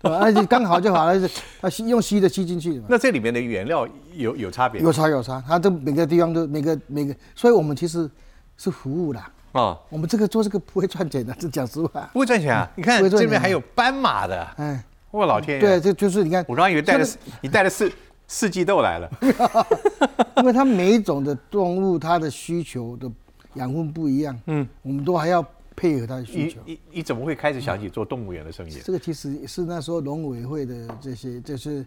[0.00, 0.18] 对吧？
[0.22, 2.86] 而且刚好就好了，是它吸用吸的吸进去的嘛。
[2.88, 4.80] 那这里面的原料有有差别？
[4.80, 8.10] 有差有差，它这每个地方都每个每个，所以我们其实
[8.56, 9.30] 是服务啦。
[9.52, 12.08] 啊，我们这个做这个不会赚钱的，这 讲实话。
[12.12, 12.68] 不会赚钱啊！
[12.74, 14.82] 你看这边还有斑马的，哎，
[15.12, 15.60] 我老天爷！
[15.60, 17.06] 对，这就是你看，我刚以为带了
[17.40, 17.92] 你带了四
[18.26, 19.08] 四季豆来了，
[20.38, 23.08] 因为它每一种的动物它的需求的
[23.54, 25.44] 养分不一样，嗯，我们都还要
[25.76, 26.60] 配合他的需求。
[26.64, 28.74] 你你怎么会开始想起做动物园的生意？
[28.84, 31.84] 这个其实是那时候农委会的这些，就是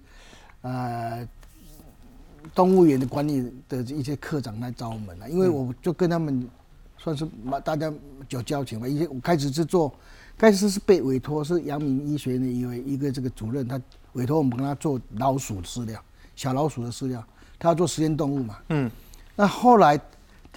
[0.62, 1.28] 呃，
[2.54, 6.48] 动物园的管理的一些科长来找我们了，因为我就跟他们
[6.98, 7.94] 算是嘛大家
[8.30, 8.88] 有交情吧。
[8.88, 9.94] 以前我开始是做，
[10.38, 13.82] 开始是被委托是阳明医学院的一位一个这个主任，他
[14.14, 16.02] 委托我们跟他做老鼠饲料，
[16.36, 17.24] 小老鼠的饲料，
[17.60, 18.58] 他要做实验动物嘛。
[18.70, 18.90] 嗯，
[19.36, 20.00] 那后来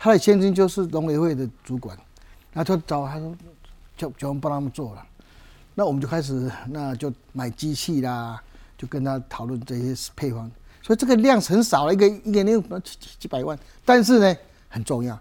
[0.02, 1.94] 他的先生就是农委会的主管，
[2.54, 3.36] 然后他找他说
[3.98, 5.06] 叫叫我们帮他们做了，
[5.74, 8.42] 那我们就开始那就买机器啦，
[8.78, 10.50] 就跟他讨论这些配方，
[10.82, 14.36] 所以这个量很少了，一个一个年几几几百万，但是呢
[14.70, 15.20] 很重要，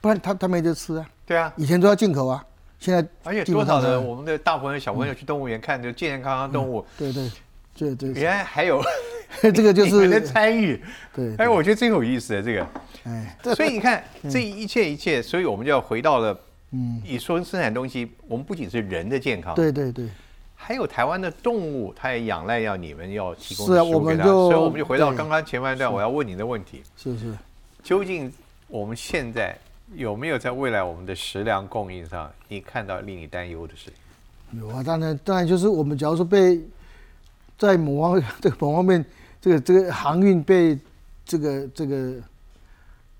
[0.00, 2.44] 不然他他没得吃啊，对啊，以前都要进口啊，
[2.78, 7.28] 现在而且多少的我们的大朋友小朋友去动物园看就健健康康动物，对对
[7.76, 8.80] 对对，原来还有
[9.52, 10.80] 这个就是你们的参与，
[11.14, 12.66] 对，哎，我觉得真有意思的这个。
[13.04, 16.38] 哎， 所以你看， 这一切一切，所以我们就要回到了，
[16.72, 20.08] 嗯，你说生产东西，我们不仅是人的健康，对对对，
[20.54, 24.24] 还有台湾的动物，它也仰赖要你们要提供是啊食物给它。
[24.24, 27.34] 我们就所以我们就回到刚刚前半段我要问你的问题，是是。
[27.82, 28.32] 究竟
[28.68, 29.56] 我们现在
[29.94, 33.90] 有没有在未来我们的食粮供应上，你看到令你担忧的事
[34.50, 34.60] 情？
[34.60, 36.60] 有啊，当然，当然就是我们假如说被
[37.58, 39.04] 在某方这个某方面，
[39.44, 40.78] 这个这个航运被
[41.22, 42.14] 这个这个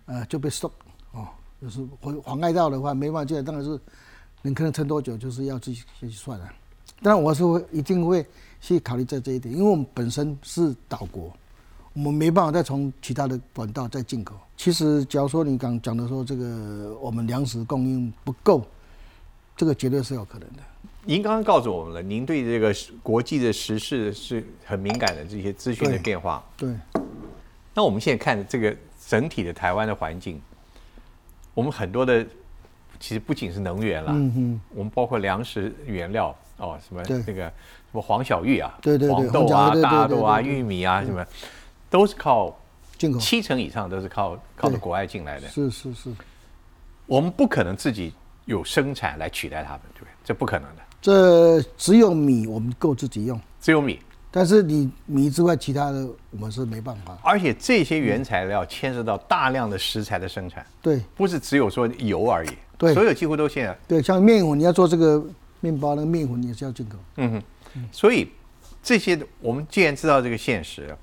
[0.06, 0.72] 呃就被 stop
[1.12, 1.28] 哦，
[1.60, 3.78] 就是妨妨碍到的话，没办法进来，当然是
[4.40, 6.50] 能可能撑多久，就是要自己先去算了。
[7.02, 8.26] 当然，我是会一定会
[8.58, 11.30] 去考虑在这一点，因为我们本身是岛国，
[11.92, 14.34] 我们没办法再从其他的管道再进口。
[14.56, 18.66] 其实，假如说你刚讲的说这个我们粮食供应不够，
[19.58, 20.62] 这个绝对是有可能的。
[21.06, 26.42] 您刚刚告诉我们了，您对这个国际的时事是很敏感的，这些资讯的变化。
[26.56, 26.70] 对。
[27.74, 28.74] 那我们现在看这个
[29.06, 30.40] 整体的台湾的环境，
[31.52, 32.24] 我们很多的
[32.98, 41.26] 其实不仅是能源啦，嗯哼，我们包括粮食原料哦，什么对那个什么黄小玉啊，对对对黄豆啊、大豆啊、玉米啊，什么
[41.90, 42.56] 都是靠
[42.96, 45.48] 进口七成以上都是靠靠着国外进来的。
[45.48, 46.14] 是是是，
[47.06, 48.14] 我们不可能自己
[48.44, 50.08] 有生产来取代他们，对不对？
[50.24, 54.00] 这不可能的，这只有米我们够自己用，只有米。
[54.30, 57.14] 但是你米之外，其他的我们是没办法。
[57.22, 62.48] 而且这些原材料牵涉到大量的食材的生产，对不是只有说油而已。
[62.78, 65.22] 对所有几乎都现在，对，像面粉，你要做这个
[65.60, 66.96] 面包，那个面粉也是要进口。
[67.16, 67.84] 嗯哼。
[67.92, 68.30] 所以
[68.82, 70.96] 这些我们既然知道这个现实，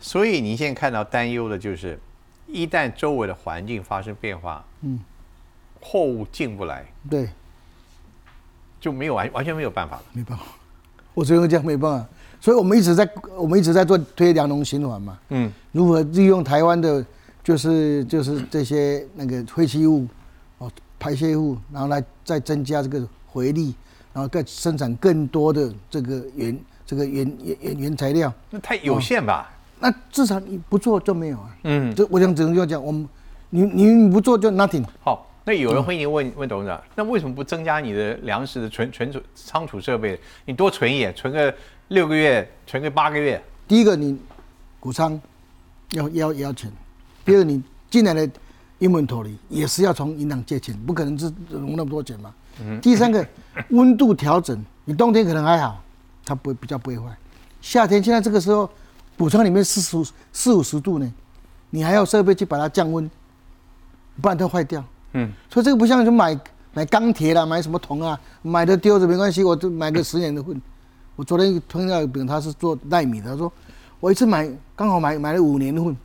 [0.00, 2.00] 所以你现在看到担忧的就是，
[2.46, 4.98] 一旦周围的环境发生变化，嗯，
[5.82, 7.28] 货物进不来，对，
[8.84, 10.02] 就没有完完全没有办法了。
[10.12, 10.44] 没办法，
[11.14, 12.06] 我只能这样，没办法。
[12.38, 17.02] 所以我们一直在我们一直在做推粮农循环嘛，嗯，如何利用台湾的，
[17.42, 20.06] 就是就是这些那个废弃物，
[20.58, 23.74] 哦，排泄物，然后来再增加这个回力，
[24.12, 28.30] 然后再生产更多的这个原这个原原原原材料。
[28.50, 29.50] 那太有限吧？
[29.80, 31.56] 那至少你不做就没有啊。
[31.62, 33.08] 嗯，这我想只能这样讲，我们
[33.48, 34.84] 你你不做就 nothing。
[35.00, 35.26] 好。
[35.46, 40.18] 那有人会你问问董事长，那为什么不增加你的粮食的存存储仓储设备？
[40.46, 41.54] 你多存一点，存个
[41.88, 43.42] 六个月，存个八个月。
[43.68, 44.18] 第一个你
[44.80, 45.20] 谷仓
[45.90, 46.72] 要要要钱，
[47.26, 48.26] 第二你进来的
[48.80, 52.34] inventory 也是要从银行借钱，不可能是融那么多钱嘛。
[52.80, 53.26] 第三个
[53.68, 55.82] 温度调整，你冬天可能还好，
[56.24, 57.14] 它不会比较不会坏。
[57.60, 58.70] 夏天现在这个时候，
[59.18, 61.14] 谷仓里面四十四五十度呢，
[61.68, 63.10] 你还要设备去把它降温，
[64.22, 64.82] 不然它坏掉。
[65.14, 66.38] 嗯，所以这个不像就买
[66.72, 70.60] 买钢铁啦，买什么铜啊，买的丢着没关系，我就买个十年的混。
[71.16, 73.50] 我昨天碰到一个饼，他是做纳米的，他说
[74.00, 75.96] 我一次买刚好买买了五年的混，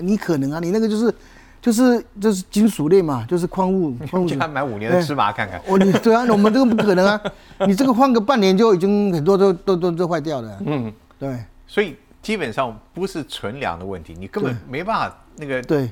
[0.00, 1.14] 你可能啊，你那个就是
[1.62, 4.28] 就是就是金属类嘛，就是矿物 矿物。
[4.28, 5.60] 质叫他买五年的芝麻看看。
[5.66, 7.20] 我你对啊，我们这个不可能啊，
[7.66, 10.58] 你这个换个半年就已经很多都都都都坏掉了。
[10.66, 11.42] 嗯，对。
[11.66, 15.88] 所以基本上不是存粮的问题，你根本没办法那个对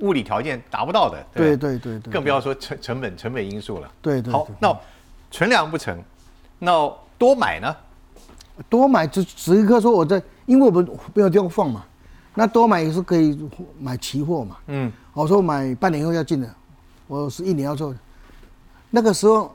[0.00, 1.24] 物理条件达不到的。
[1.34, 3.90] 对不对对对，更不要说成成本成本因素了。
[4.00, 4.76] 对对对，好那
[5.30, 6.02] 存粮不成，
[6.58, 7.74] 那多买呢？
[8.68, 11.84] 多买只只一个说我在，因为我们没有地方放嘛，
[12.34, 13.36] 那多买也是可以
[13.80, 14.56] 买期货嘛。
[14.68, 16.48] 嗯，我说买半年后要进的，
[17.08, 17.98] 我是一年要做的，
[18.90, 19.52] 那个时候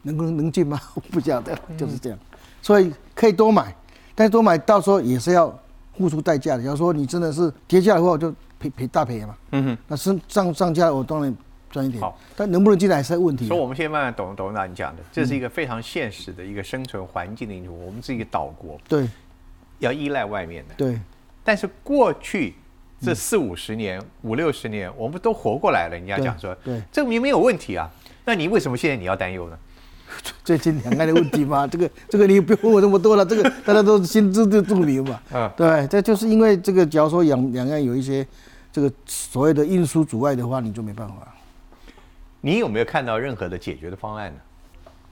[0.00, 0.80] 能不能能进吗？
[0.94, 2.18] 我不晓得，就是这样，
[2.62, 3.76] 所以可以多买，
[4.14, 5.54] 但是多买到时候也是要
[5.98, 6.62] 付出代价的。
[6.62, 9.36] 假如说你真的是跌价的话，我就赔赔大赔嘛。
[9.52, 9.78] 嗯哼。
[9.88, 11.36] 那是上上价我当然
[11.70, 13.48] 赚一点好，但能不能进来还是问题啊。
[13.48, 17.78] 所以我们现在慢慢懂懂到你讲的，这是一个非常现实的一个生存环境的因素。
[17.86, 19.08] 我们是一个岛国，对
[19.78, 20.74] 要依赖外面的。
[20.76, 20.98] 对
[21.44, 22.54] 但是过去
[23.00, 25.98] 这四五十年、五六十年，我们都活过来了。
[25.98, 27.90] 你要讲说，对这明明有问题啊，
[28.24, 29.58] 那你为什么现在你要担忧呢？
[30.44, 35.20] 最近两岸的问题嘛，这个这个你不用问我这么多了，这个大家都心知肚明嘛。
[35.34, 38.26] 嗯，对，这就是因为这个，假如说两两岸有一些
[38.76, 41.34] 这个所谓的运输阻碍的话，你就没办法。
[42.42, 44.38] 你有没有看到任何的解决的方案呢？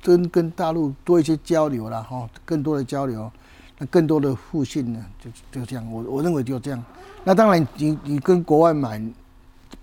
[0.02, 3.32] 跟跟大陆多一些交流啦，哈，更多的交流，
[3.78, 5.90] 那更多的互信呢，就就这样。
[5.90, 6.84] 我我认为就这样。
[7.24, 9.02] 那当然，你你跟国外买，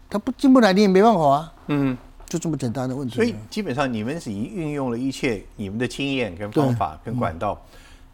[0.08, 1.54] 他不进不来，你也没办法啊。
[1.66, 3.16] 嗯，就这么简单的问题。
[3.16, 7.60] 所以基本上你们是已经运用了一切你们的经验跟方法跟管道，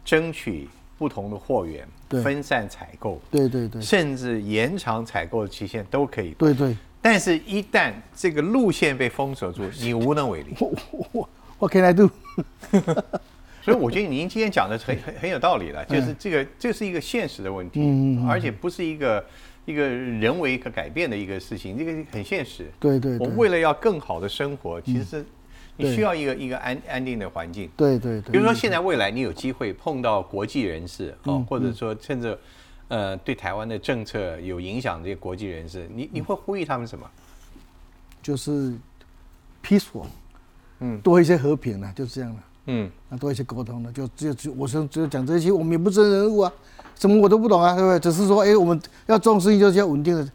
[0.02, 0.66] 争取
[0.98, 1.86] 不同的货源，
[2.22, 6.32] 分散采购，对对对，甚至延长采购的期限都可以。
[6.32, 6.76] 对对。
[7.00, 10.52] 但是，一旦这个路线被封锁住， 你无能为力。
[10.58, 10.72] 我
[11.12, 11.28] 我
[11.60, 12.10] 我 can I do？
[13.62, 19.24] 所以我觉得您今天讲的很很很有道理了，就是这个这是一个现实的问题，而且不是一个
[19.64, 22.66] 一个人为可改变的一个事情，这个很现实。
[22.80, 23.16] 对对。
[23.18, 25.24] 我为了要更好的生活，其实
[25.78, 27.70] 你需要一个一个安安定的环境。
[27.76, 28.32] 对对对。
[28.32, 32.38] 比如说，现在未来你有机会碰到国际人士哦，或者说趁着
[32.88, 37.08] 呃对台湾的政策有影响这些国际人士，你你会呼吁他们什么？
[38.20, 38.74] 就是
[39.64, 40.04] peaceful，
[40.80, 42.42] 嗯，多一些和平了，就是这样的。
[42.66, 46.52] 嗯，那多一些沟通的，就只有就我说只有讲这些，我们也不是人物啊，
[46.94, 47.98] 什么我都不懂啊，对不对？
[47.98, 50.30] 只是说，哎，我们要重视就是要稳定的，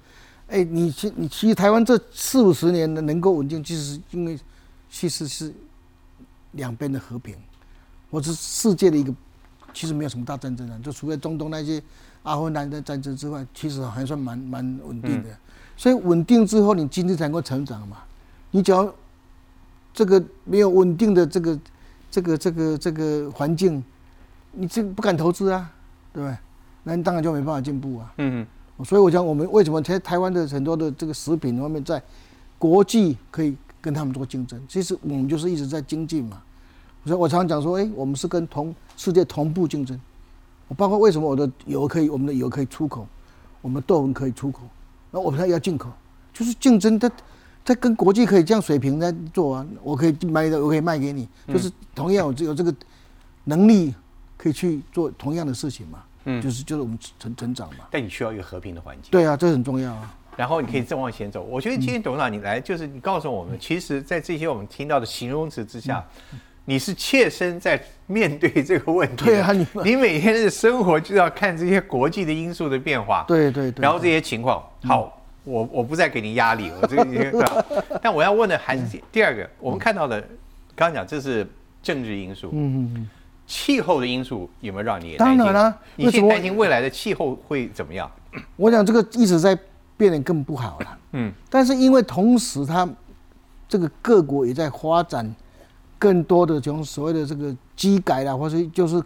[0.47, 4.39] 哎，你其你其实台湾这四五十年的能够稳定，其实因为
[4.93, 5.51] 其实是
[6.51, 7.35] 两边的和平，
[8.11, 9.11] 或是世界的一个，
[9.73, 11.81] 其实没有什么大战争啊，就除了中东那些
[12.21, 15.29] 阿富汗的战争之外，其实还算蛮蛮稳定的。
[15.75, 18.03] 所以稳定之后，你经济才能够成长嘛。
[18.51, 18.93] 你只要
[19.91, 21.59] 这个没有稳定的这个。
[22.13, 23.83] 这个这个这个环境，
[24.51, 25.67] 你这不敢投资啊，
[26.13, 26.37] 对不对？
[26.83, 28.13] 那你当然就没办法进步啊。
[28.19, 28.45] 嗯
[28.77, 28.85] 嗯。
[28.85, 31.99] 所以我讲，我们为什么台台湾的很多的这个食品方面在
[32.59, 34.59] 国际可以跟他们做竞争？
[34.67, 36.41] 其实我们就是一直在精进嘛。
[37.05, 39.99] 所以我常常讲说，哎，我们是跟同世界同步竞争。
[40.69, 43.05] 我包括为什么我的油可以，我们的油可以出口，
[43.61, 44.61] 我们的豆粉可以出口，
[45.11, 45.89] 那我们还要进口，
[46.33, 47.11] 就是竞争它。
[47.65, 52.75] 在跟国际可以这样水平在做啊，我可以卖的，我可以卖给你，就是同样有有这个
[53.45, 53.95] 能力
[54.35, 57.85] 可以去做同样的事情嘛，嗯，就是就是我们成成长嘛。
[57.89, 59.11] 但你需要一个和平的环境。
[59.11, 60.13] 对啊，这很重要啊。
[60.35, 61.43] 然后你可以再往前走。
[61.43, 66.03] 我觉得今天董事长你来，就是你告诉我们，其实，在这些我们听到的形容词之下，
[66.65, 69.25] 你是切身在面对这个问题。
[69.25, 73.25] 对啊，你 你每天的生活就要看这些国际的因素的变化。
[73.27, 73.81] 对对对。
[73.81, 75.19] 然后这些情况好。
[75.45, 77.65] 我我不再给您压力，我这个，
[78.01, 80.21] 但我要问的还是第二个，我们看到的，
[80.73, 81.45] 刚刚讲这是
[81.81, 83.09] 政治因素，嗯嗯嗯，
[83.45, 88.09] 气候的因素有没有让你当然了，你现在担心未来的气候会怎么样？
[88.55, 89.53] 我想这个一直在
[89.95, 92.87] 变得更不好了，嗯，但是因为同时它
[93.67, 95.33] 这个各国也在发展
[95.99, 99.01] 更多的这种所谓的这个机改啦，或者就是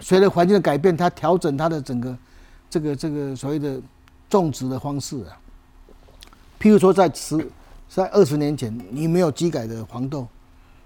[0.00, 2.18] 随着环境的改变，它调整它的整个
[2.68, 3.80] 这个这个所谓的
[4.28, 5.36] 种植的方式啊。
[6.58, 7.50] 譬如说，在十
[7.88, 10.26] 在二十年前，你没有机改的黄豆，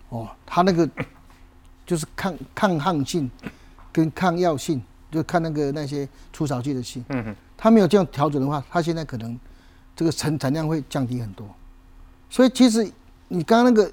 [0.09, 0.89] 哦，它那个
[1.87, 3.31] 就是抗抗旱性
[3.93, 7.05] 跟抗药性，就看那个那些除草剂的性。
[7.09, 7.37] 嗯哼。
[7.57, 9.39] 它没有这样调整的话，它现在可能
[9.95, 11.47] 这个产产量会降低很多。
[12.29, 12.85] 所以，其实
[13.29, 13.91] 你刚刚那个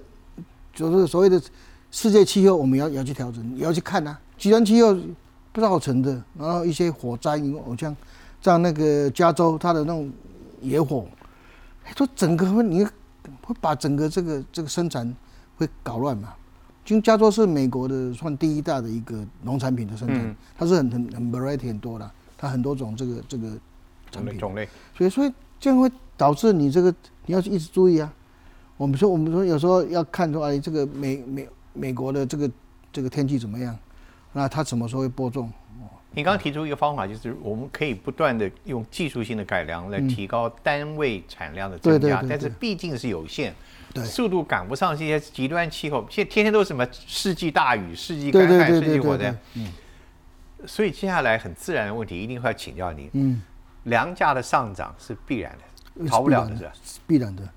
[0.73, 1.41] 就是所谓的
[1.91, 4.19] 世界气候，我们要要去调整，也要去看啊。
[4.37, 4.97] 极端气候
[5.53, 7.95] 造成的，然后一些火灾，因为我像
[8.41, 10.11] 像那个加州，它的那种
[10.61, 11.05] 野火。
[11.95, 12.91] 说整个会你会
[13.61, 15.15] 把整个这个这个生产
[15.57, 16.33] 会搞乱嘛？
[16.87, 22.11] 因为加州是美国的算第一大的一个农产品的生产，它是很很很 variety 很多的，
[22.43, 23.57] 它很多种这个这个
[24.11, 26.93] 产品种类，所以所以这样会导致你这个
[27.25, 28.13] 你要一直注意啊。
[28.75, 32.51] 我们说我们说有时候要看出来这个美美美国的这个
[32.91, 33.73] 这个天气怎么样，
[34.33, 35.49] 那它什么时候会播种？
[36.11, 43.53] 你刚刚提出一个方法，就是我们可以不断的用技术性的改良来提高单位产量的增加，但是毕竟是有限，
[44.03, 46.05] 速度赶不上这些极端气候。
[46.09, 49.69] 现在天天都是什么世纪大雨、世纪干旱、世纪火灾，嗯，
[50.65, 53.09] 所以接下来很自然的问题一定会要请教您。
[53.13, 53.41] 嗯，
[53.83, 55.55] 粮价的上涨是必然
[55.97, 57.47] 的，逃不了的是必然的，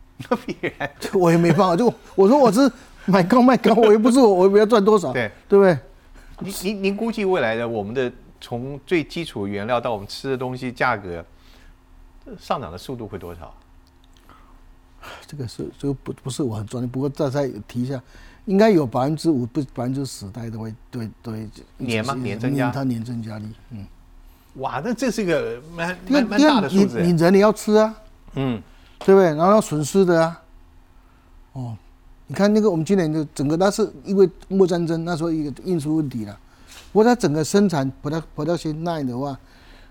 [0.47, 0.91] 必然。
[1.15, 2.71] 我也没办法，就我说我是
[3.07, 5.13] 买高卖高，我又不是我，我不要赚多少？
[5.13, 5.79] 对，对不对？
[6.41, 8.13] 您您您估计未来的我们的。
[8.39, 11.25] 从最基础原料到我们吃的东西价格
[12.39, 13.53] 上涨的速度会多少？
[15.27, 18.01] 这个是这个不不是我很专业，不过再再提一下，
[18.47, 22.15] 应该有百分之五不百分之十，大概都会对对年吗？
[22.15, 22.71] 年增加？
[22.71, 23.87] 它年增加率，嗯，
[24.55, 27.01] 哇，那这是一个蛮蛮蛮大的数字。
[27.01, 27.95] 你你人你要吃啊，
[28.35, 28.63] 嗯，
[29.01, 29.27] 对不对？
[29.35, 30.43] 然后要损失的啊，
[31.53, 31.77] 哦，
[32.29, 36.39] 你看那个我们今年的整个，那是因为末战争那时候一个运输问题了。
[36.93, 39.39] 不过它整个生产 product production line 的话，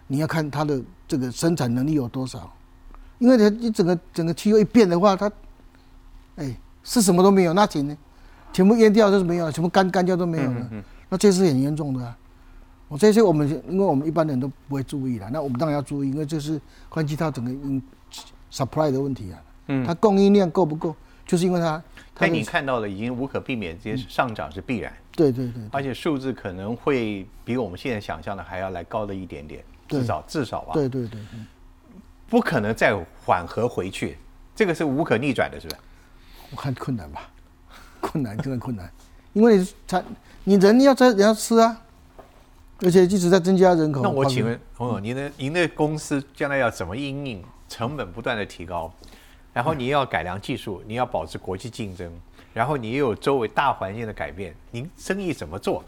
[0.08, 2.52] 你要看它的这个生产能力有多少，
[3.20, 5.30] 因为它一整个整个气候一变的话，它，
[6.38, 7.96] 哎，是什么都没有，那停呢，
[8.56, 10.70] 全部淹掉就是没有了，全部干干掉都没有了，
[11.10, 12.18] 那这是很严重的啊。
[12.88, 17.52] 我这些我们因为我们一般人都不会注意了，那我们当然要注意，因为这是关系到整个
[18.50, 19.44] supply 的问题啊。
[19.68, 20.96] 嗯，它供应量够不够，
[21.26, 21.84] 就是因为它。
[22.14, 24.94] 但你看到了已经无可避免，这些上涨是必然。
[25.12, 25.62] 对对对。
[25.72, 30.74] 而且数字可能会比我们现在想象的还要来高的一点点，至少至少吧。
[30.74, 31.20] 对对对。
[32.30, 32.96] 不可能再
[33.26, 34.18] 缓和回去，
[34.56, 35.80] 这个是无可逆转的，是不是？
[36.52, 37.30] 我看困难吧，
[38.06, 38.90] 困难真的困难，
[39.34, 40.02] 因为他
[40.44, 41.82] 你人要在人要吃啊，
[42.82, 44.02] 而且一直在增加人口。
[44.02, 48.94] 那我请问朋友，您的您的公司将来要怎么应应成本不断的提高？
[49.52, 52.12] 然后你要改良技术，你要保持国际竞争，
[52.54, 55.84] 然后你又有周围大环境的改变，您生意怎么做？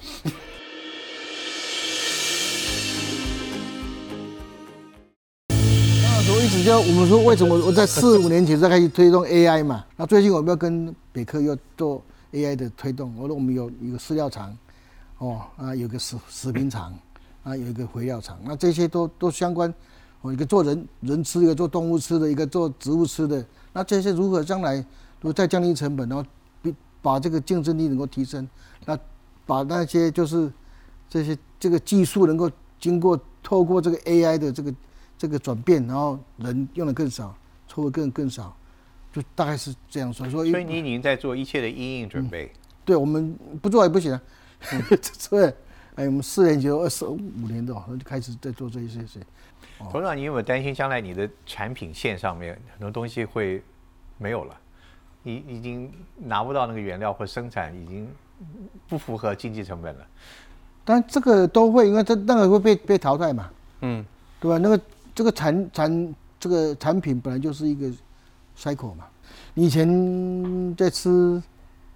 [5.49, 9.85] 那时候一直叫我们说，为什么我在四五年前就开始推动 AI 嘛？
[9.95, 11.99] 那最近我们要跟北科要做
[12.31, 14.55] AI 的推动，我说我们有一个饲料厂，
[15.17, 16.93] 哦啊，有个食食品厂，
[17.41, 19.73] 啊，有一个肥料厂，那这些都都相关。
[20.21, 23.43] 我一个做人人吃，一个做动物吃的，一个做植物吃的。
[23.73, 26.23] 那这些如何将来如果再降低成本，然后
[26.61, 28.47] 比把这个竞争力能够提升，
[28.85, 28.95] 那
[29.47, 30.53] 把那些就是
[31.09, 32.47] 这些这个技术能够
[32.79, 34.71] 经过透过这个 AI 的这个
[35.17, 37.35] 这个转变，然后人用的更少，
[37.67, 38.55] 错误更更少，
[39.11, 40.29] 就大概是这样说。
[40.29, 42.51] 所以你已经在做一切的阴影准备。
[42.85, 44.21] 对，我们不做也不行啊。
[45.29, 45.53] 对，
[45.95, 49.19] 哎，我们四年级、二十五年的，就开始在做这一些事。
[49.79, 53.61] 董事长，你有没有担心将来你的产品线上面很多东西会
[54.17, 54.55] 没有了？
[55.23, 58.07] 你已经拿不到那个原料或生产已经
[58.87, 60.07] 不符合经济成本了。
[60.85, 63.49] 但这个都会，因为这那个会被被淘汰嘛。
[63.81, 64.05] 嗯，
[64.39, 64.57] 对吧？
[64.57, 64.79] 那个
[65.13, 67.91] 这个产产这个产品本来就是一个
[68.57, 69.05] cycle 嘛。
[69.53, 71.41] 以前在吃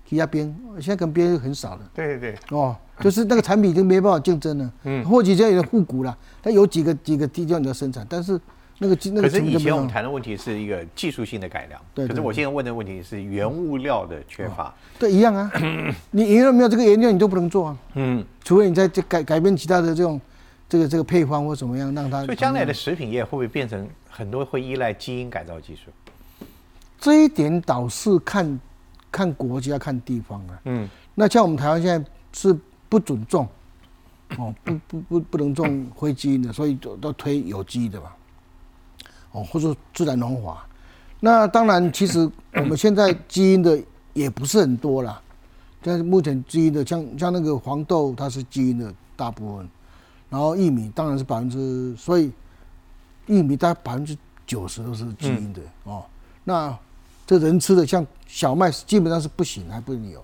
[0.08, 1.82] 皮鸭边，现在跟边很少了。
[1.94, 2.36] 对对对。
[2.58, 2.76] 哦。
[3.00, 8.40] 就是那个产品已经没办法竞争了，嗯，或者有点复古了，它有几个几个地方你要生产，但是
[8.78, 9.22] 那个那个。
[9.24, 12.08] 可是以前我们谈的问题是一个技术性的改良，对。
[12.08, 14.72] 可是我现在问的问题是原物料的缺乏。
[15.00, 15.52] 对，一样啊，
[16.12, 20.22] 你原料没有这个原料，你都不能做啊，嗯，除非你在这改改变其他的这种
[20.70, 22.24] 这个这个配方或怎么样，让它。
[22.26, 25.90] 所以将来的食品业会不会变成很多会依赖基因改造技术？
[27.02, 28.60] 这一点倒是看
[29.12, 32.58] 看国家看地方啊，嗯，那像我们台湾现在是。
[32.92, 33.48] 不准种，
[34.38, 38.12] 哦，不不不不能种灰基因的，所以都都推有机的嘛，
[39.32, 40.68] 哦，或者自然农法。
[41.22, 43.82] 那当然，其实 我们现在基因的
[44.12, 45.22] 也不是很多啦，
[45.82, 49.70] 但是目前基因的，像像那个黄豆，它是基因的大部分，
[50.30, 52.30] 然后玉米当然是百分之，所以
[53.28, 56.04] 玉米大概百分之九十都是基因的哦。
[56.44, 56.78] 那
[57.32, 60.22] 这人吃的像小麦，基本上是不行，还不能有。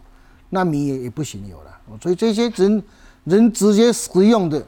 [0.50, 2.84] 那米也也不行有了，所以这些人
[3.24, 4.62] 人直接食用的，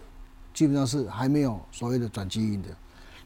[0.53, 2.69] 基本上是还没有所谓的转基因的。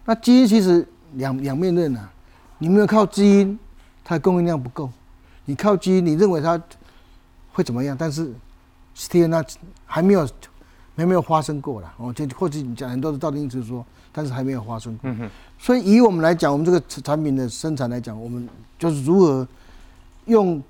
[0.04, 2.12] 那基因其实两两面刃啊，
[2.58, 3.60] 你没有靠基因，
[4.04, 4.90] 它供应量不够；
[5.46, 6.60] 你靠基因，你认为它
[7.52, 7.96] 会怎么样？
[7.96, 8.34] 但是
[8.98, 9.46] still 那
[9.86, 10.28] 还没有
[10.96, 11.94] 还没有发生过了。
[11.98, 15.10] 哦，就或者你讲很多的道理就是说，但是还没有发生过。
[15.58, 19.48] 所以以我们来讲，我们这个产品的生产来讲，我们就是如何
[20.26, 20.62] 用。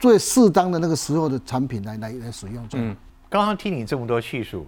[0.00, 2.64] 最适当的那个时候的产品来来来使用。
[2.74, 2.94] 嗯，
[3.28, 4.64] 刚刚听你这么多叙述，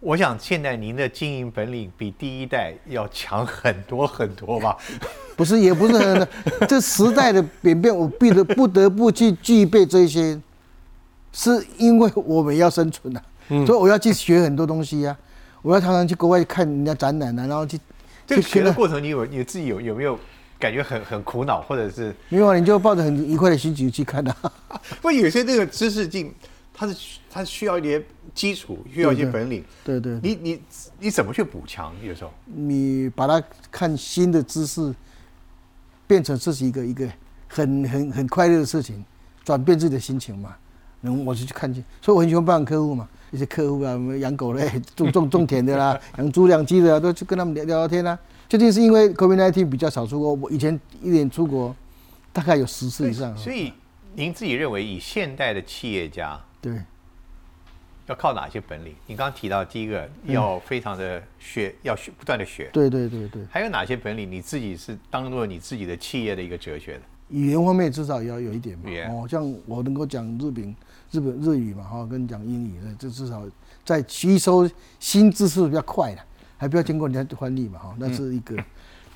[0.00, 4.74] 我想现在您的经营本领比第一代要强很多很多吧？
[5.36, 6.28] 不是，也不是很，
[6.66, 10.40] 这时代的演变，我必得不得不去具备这些，
[11.34, 13.22] 是因为我们要生存啊，
[13.66, 15.16] 所以我要去学很多东西呀，
[15.62, 17.78] 我要常常去国外看人家展览啊，然后去。
[18.26, 20.18] 这个学的过程，你有你自己有有没有？
[20.60, 24.36] 感觉很很苦恼，或者是没有啊，你就抱着很愉快的心情去看的。
[25.00, 26.34] 不，有些这个知识进，
[26.74, 29.64] 它是它需要一点基础，需要一些本领。
[29.82, 30.20] 对对。
[30.22, 30.62] 你你
[30.98, 31.94] 你怎么去补强？
[32.02, 34.94] 有时候你把它看新的知识，
[36.06, 37.08] 变成这是一个一个
[37.48, 39.02] 很很很快乐的事情，
[39.42, 40.54] 转变自己的心情嘛。
[41.00, 43.08] 能我就去看见，所以我很喜欢拜访客户嘛。
[43.30, 48.18] 一些客户啊，养狗的、 种种种田的啦， 养猪养鸡的，都去跟他们聊聊天啊。
[48.48, 51.74] 究竟是因为 COVID-19 比较少出国，我以前一年出国
[52.32, 53.36] 大概有十次以上。
[53.36, 53.72] 所以
[54.14, 56.82] 您自己认为，以现代的企业家，对，
[58.08, 58.92] 要靠哪些本领？
[59.06, 62.68] 你刚刚提到第一个，要非常的学，要学不断的学。
[62.72, 63.42] 对对对对。
[63.48, 64.28] 还有哪些本领？
[64.28, 67.02] 你自己是当做你自己的企业的一个哲学的？
[67.28, 69.08] 语言方面至少也要有一点嘛语言。
[69.08, 70.74] 哦，像我能够讲日本
[71.10, 73.42] 日本日语嘛，哈，跟你讲英语的，这至少
[73.84, 76.22] 在吸收新知识比较快的，
[76.56, 78.56] 还不要经过人家翻译嘛，哈，那是一个。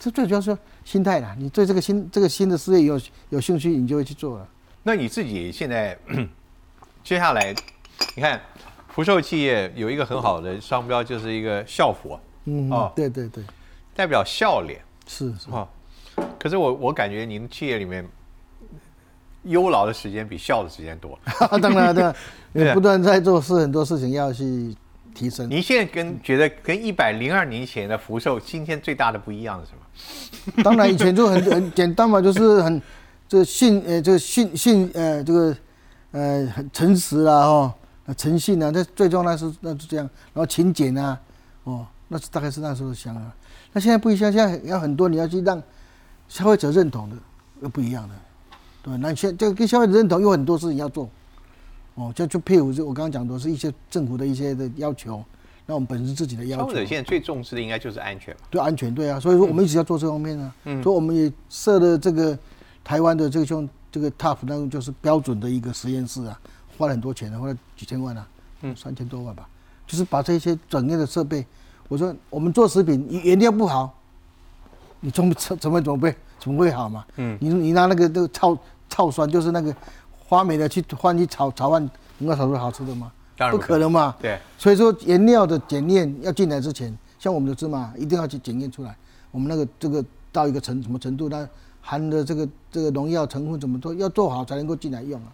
[0.00, 4.48] 这最主要是心态啦，你对这个新这个新的事业有有兴趣，你就会去做了。
[4.82, 5.96] 那你自己现在
[7.02, 7.54] 接下来，
[8.16, 8.40] 你看
[8.88, 13.42] 福寿企业有一个很好的商标，就是一个校服啊，嗯，哦对对对，
[13.94, 15.48] 代表笑脸是是。
[15.50, 15.66] 哦。
[16.38, 18.06] 可是我我感觉您企业里面
[19.44, 21.18] 忧劳的时间比笑的时间多。
[21.60, 22.14] 当然，当
[22.52, 24.74] 然， 不断在做事，很多事情要去
[25.14, 25.48] 提升。
[25.48, 29.72] 您现在跟觉得跟一百零二年前的福寿今天最大的不一样是什
[30.56, 30.62] 么？
[30.62, 32.80] 当然，以前就很很简单嘛，就是很
[33.28, 35.56] 这个信呃，这个信信呃，这个
[36.12, 37.74] 呃很诚实啊，哦，
[38.16, 41.18] 诚信啊，这最重要那是那是这样，然后勤俭啊，
[41.64, 43.34] 哦，那是大概是那时候想啊。
[43.72, 45.60] 那现在不一样，现在要很多你要去让
[46.28, 47.16] 消费者认同的，
[47.62, 48.14] 又不一样的，
[48.84, 51.08] 对，那现这个跟消费者认同有很多事情要做，
[51.94, 55.24] 哦，就就譬如就我刚刚讲的是一些政府的一些的要求，
[55.64, 56.74] 那我们本身自己的要求消费。
[56.74, 58.40] 者现在最重视的应该就是安全吧？
[58.50, 62.38] 对安全，对啊，所以说我们一直要做这方面啊，嗯所以我们也设了这个
[62.84, 66.38] 台湾的这个像这个 TOP 那种就是标准的一个实验室啊，
[66.76, 68.28] 花了很多钱啊，花了几千万啊，
[68.60, 69.48] 嗯三千多万吧，
[69.86, 71.46] 就是把这些整个的设备，
[71.88, 73.98] 我说我们做食品，你原料不好，
[75.00, 77.06] 你怎么怎么怎么会怎么会好嘛？
[77.16, 78.54] 嗯，你你拿那个那个草
[78.94, 79.74] 草酸，就是那个
[80.16, 83.10] 花梅的去换去炒炒饭，能够炒出好吃的吗？
[83.34, 84.14] 不当然不可能嘛。
[84.22, 88.96] 对，所以说原料的检验要进来之前，像我们的芝麻一定要去检验出来，
[89.32, 91.48] 我们那个这个到一个程什么程度，它
[91.80, 95.26] 含的这个这个农药成分怎么做，要做好才能够进来用啊。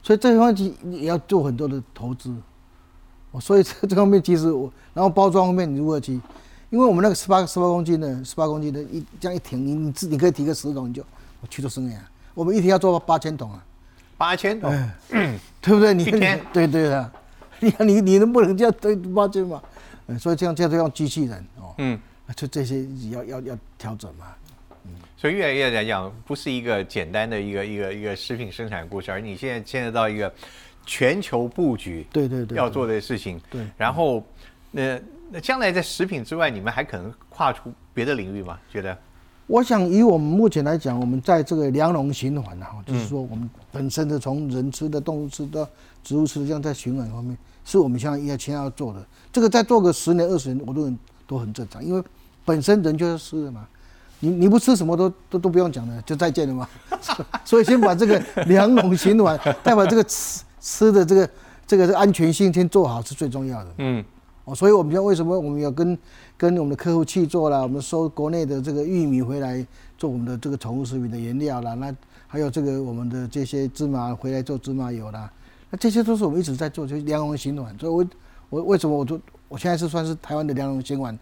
[0.00, 2.32] 所以这方面也要做很多的投资。
[3.32, 6.20] 哦，所以这这方面其实我，然后包装方面你如何去？
[6.70, 11.02] 因为我们那个十八十八公斤的十八公斤的一这样一停，你你自你可以提个十桶，你就
[11.40, 12.08] 我去做生意啊。
[12.34, 13.64] 我们一天要做八千桶啊。
[14.16, 14.70] 八千桶，
[15.60, 15.92] 对不对？
[15.92, 17.12] 你一天你对对的，
[17.60, 19.60] 你看 你你能不能这样对八千嘛？
[20.06, 21.98] 呃所以这样这样都要机器人哦，嗯，
[22.36, 24.26] 就这些要要要调整嘛。
[25.16, 30.32] 所以越来越来讲，不是一个简单的一个一个一个食品生产故事，而你现在牵扯到一个
[30.84, 33.40] 全球布局，对对对，要做的事情。
[33.48, 34.24] 对然后，
[34.72, 38.58] 那那将来在食品之外，你们还可能跨出别的领域吗？
[38.68, 38.98] 觉得？
[39.46, 45.68] 我想以我们目前来讲，我们在这个粮农循环啊，嗯就是说我们本身的从人吃的、动物吃的、
[46.02, 49.04] 植物吃的，这样在循环方面，是我们现在要现在要做的。
[49.32, 52.02] 这个再做个十年、二十年，我都很都很正常，因为
[52.44, 53.66] 本身人就是吃的嘛。
[54.24, 56.68] 你你不吃什么都都都不用讲了，就再见了嘛。
[57.44, 61.30] 所以先把这个粮农循环，再把这个吃吃的这个
[61.66, 63.70] 这个安全性先做好是最重要的。
[63.78, 64.04] 嗯，
[64.44, 65.96] 哦，所以我们要为什么我们要跟
[66.36, 67.60] 跟我们的客户去做啦？
[67.62, 69.64] 我们收国内的这个玉米回来
[69.96, 71.94] 做我们的这个宠物食品的原料啦，那
[72.26, 75.32] 还有这个我们的这些芝麻回来做芝麻油啦，
[75.70, 77.76] 那这些都是我们一直在做，就是粮农循环。
[77.78, 78.06] 所以我
[78.50, 81.16] 我为什么我就我现在是算是台湾的粮农循环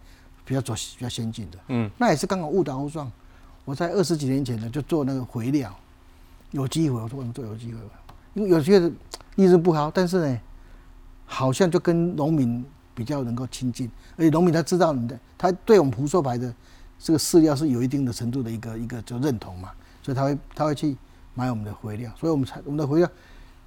[0.45, 3.11] 比较走比较先进的，嗯，那也是刚好误打误撞。
[3.67, 5.73] 我在二十几年前呢就做那个肥料，
[6.53, 8.01] 有机会我说我们做有机会吧，
[8.33, 8.91] 因为有机会的
[9.37, 10.41] 利润不好，但是呢，
[11.27, 12.65] 好像就跟农民
[13.01, 16.55] 比较能够亲近，而且农民他知道你的，他对我们胡说牌的
[16.99, 19.71] 这个饲料是有一定的程度的一个一个就认同嘛，
[20.03, 20.95] 所以他会他会去
[21.33, 23.09] 买我们的肥料，所以我们才我们的肥料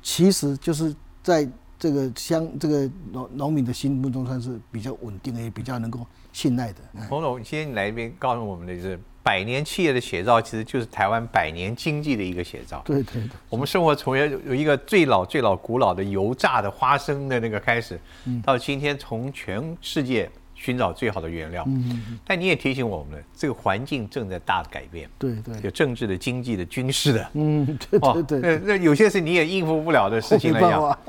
[0.03, 6.79] 其实就是在这个乡这个农农民的心目中算是比较稳定，也比较能够信赖的。
[7.09, 12.81] 洪总，今天你来一边告诉我们的是百年企业的写照，其实就是台湾百年经济的一个写照。
[12.83, 17.97] 对对对，我们生活从有有一个最老最老古老的油炸的花生的那个开始，
[18.43, 21.63] 到今天从全世界寻找最好的原料。
[21.67, 27.29] 嗯，但你也提醒我们了，这个环境正在大的改变，对对，有政治的、经济的、军事的。
[27.33, 30.99] 嗯，对对对，那那有些是你也应付不了的事情来讲，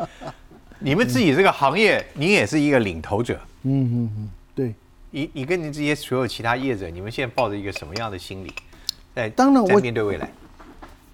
[0.79, 3.35] 你们自己这个行业，你也是一个领头者。
[3.63, 4.73] 嗯嗯嗯，对。
[5.15, 8.53] 你你跟你这些所有其他业者，你们现在抱着一个什么样的心理，
[9.15, 10.29] 在在当然我面对未来？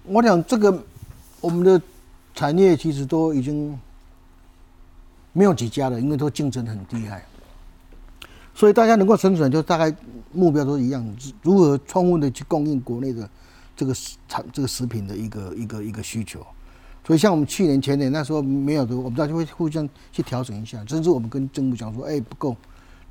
[0.05, 0.83] 我想这个
[1.39, 1.79] 我们的
[2.33, 3.79] 产业其实都已经
[5.33, 7.23] 没有几家了，因为都竞争很厉害，
[8.55, 9.95] 所以大家能够生存，就大概
[10.31, 11.05] 目标都一样，
[11.43, 13.29] 如何充分的去供应国内的
[13.75, 16.43] 这个食产这个食品的一个一个一个需求。
[17.05, 22.57] 所以像我们去年前年那时候没有的，我们大家会互相去调整一下，甚至我们跟政府讲说，哎不够，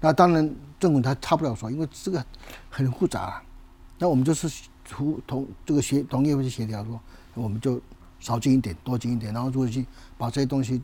[0.01, 2.25] 那当然政府他插不了手，因为这个
[2.69, 3.43] 很复杂、啊。
[3.99, 4.49] 那我们就是
[4.89, 6.99] 同同这个协同业会去协调说，
[7.35, 7.81] 我们就
[8.19, 9.85] 少进一点，多进一点，然后如何去
[10.17, 10.81] 把这些东西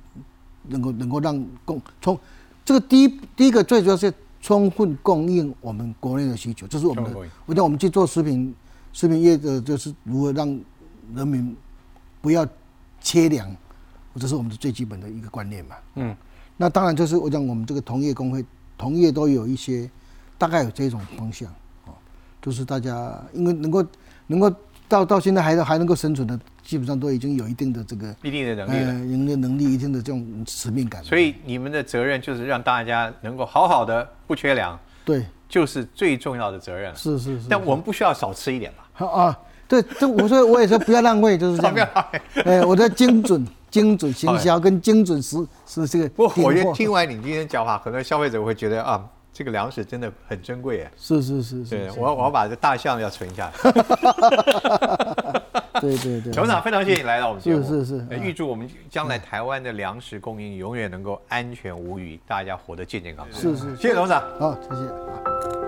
[0.68, 2.18] 能够能够让供充
[2.64, 4.12] 这个第一第一个最主要是
[4.42, 7.16] 充分供应我们国内的需求，这是我们的。
[7.46, 8.54] 我讲我们去做食品
[8.92, 10.46] 食品业的，就是如何让
[11.14, 11.56] 人民
[12.20, 12.46] 不要
[13.00, 13.56] 缺粮，
[14.16, 15.76] 这是我们的最基本的一个观念嘛。
[15.94, 16.14] 嗯，
[16.56, 18.44] 那当然就是我讲我们这个同业工会，
[18.78, 19.88] 同业都有一些
[20.38, 21.48] 大概有这种方向
[21.86, 21.94] 哦，
[22.40, 23.84] 就是大家因为能够
[24.26, 24.52] 能够
[24.88, 28.92] 到到现在还还能够生存的，基本上都已经有一定的这个一定的能力了。
[28.92, 31.02] 呃，一定的能力，一定的这种使命感。
[31.02, 36.96] 所以你们的责任就是让大家能够好好的不缺粮，对，就是最重要的责任了。
[36.96, 37.46] 是是是。
[37.48, 38.88] 但我们不需要少吃一点吧？
[38.92, 41.74] 好啊，对，这我说我也说不要浪费，就是这样。
[41.74, 41.86] 不要
[42.44, 43.44] 哎，我的精准、
[43.76, 49.04] 精准行销跟精准实是这个不我觉得听完你今天讲话，很多消费者会觉得啊，
[49.34, 50.90] 这个粮食真的很珍贵哎。
[50.96, 53.72] 是是是对是，，是我要我要把这大象要存下 来。
[55.78, 63.38] 对对对，董事长，非常谢谢你来到我们节目，是是是呃预祝我们将来台湾的粮食供应永远能够安全无虞，大家活得健健康康。
[63.38, 64.22] 是是谢谢董事长。
[64.40, 65.65] 好，谢谢。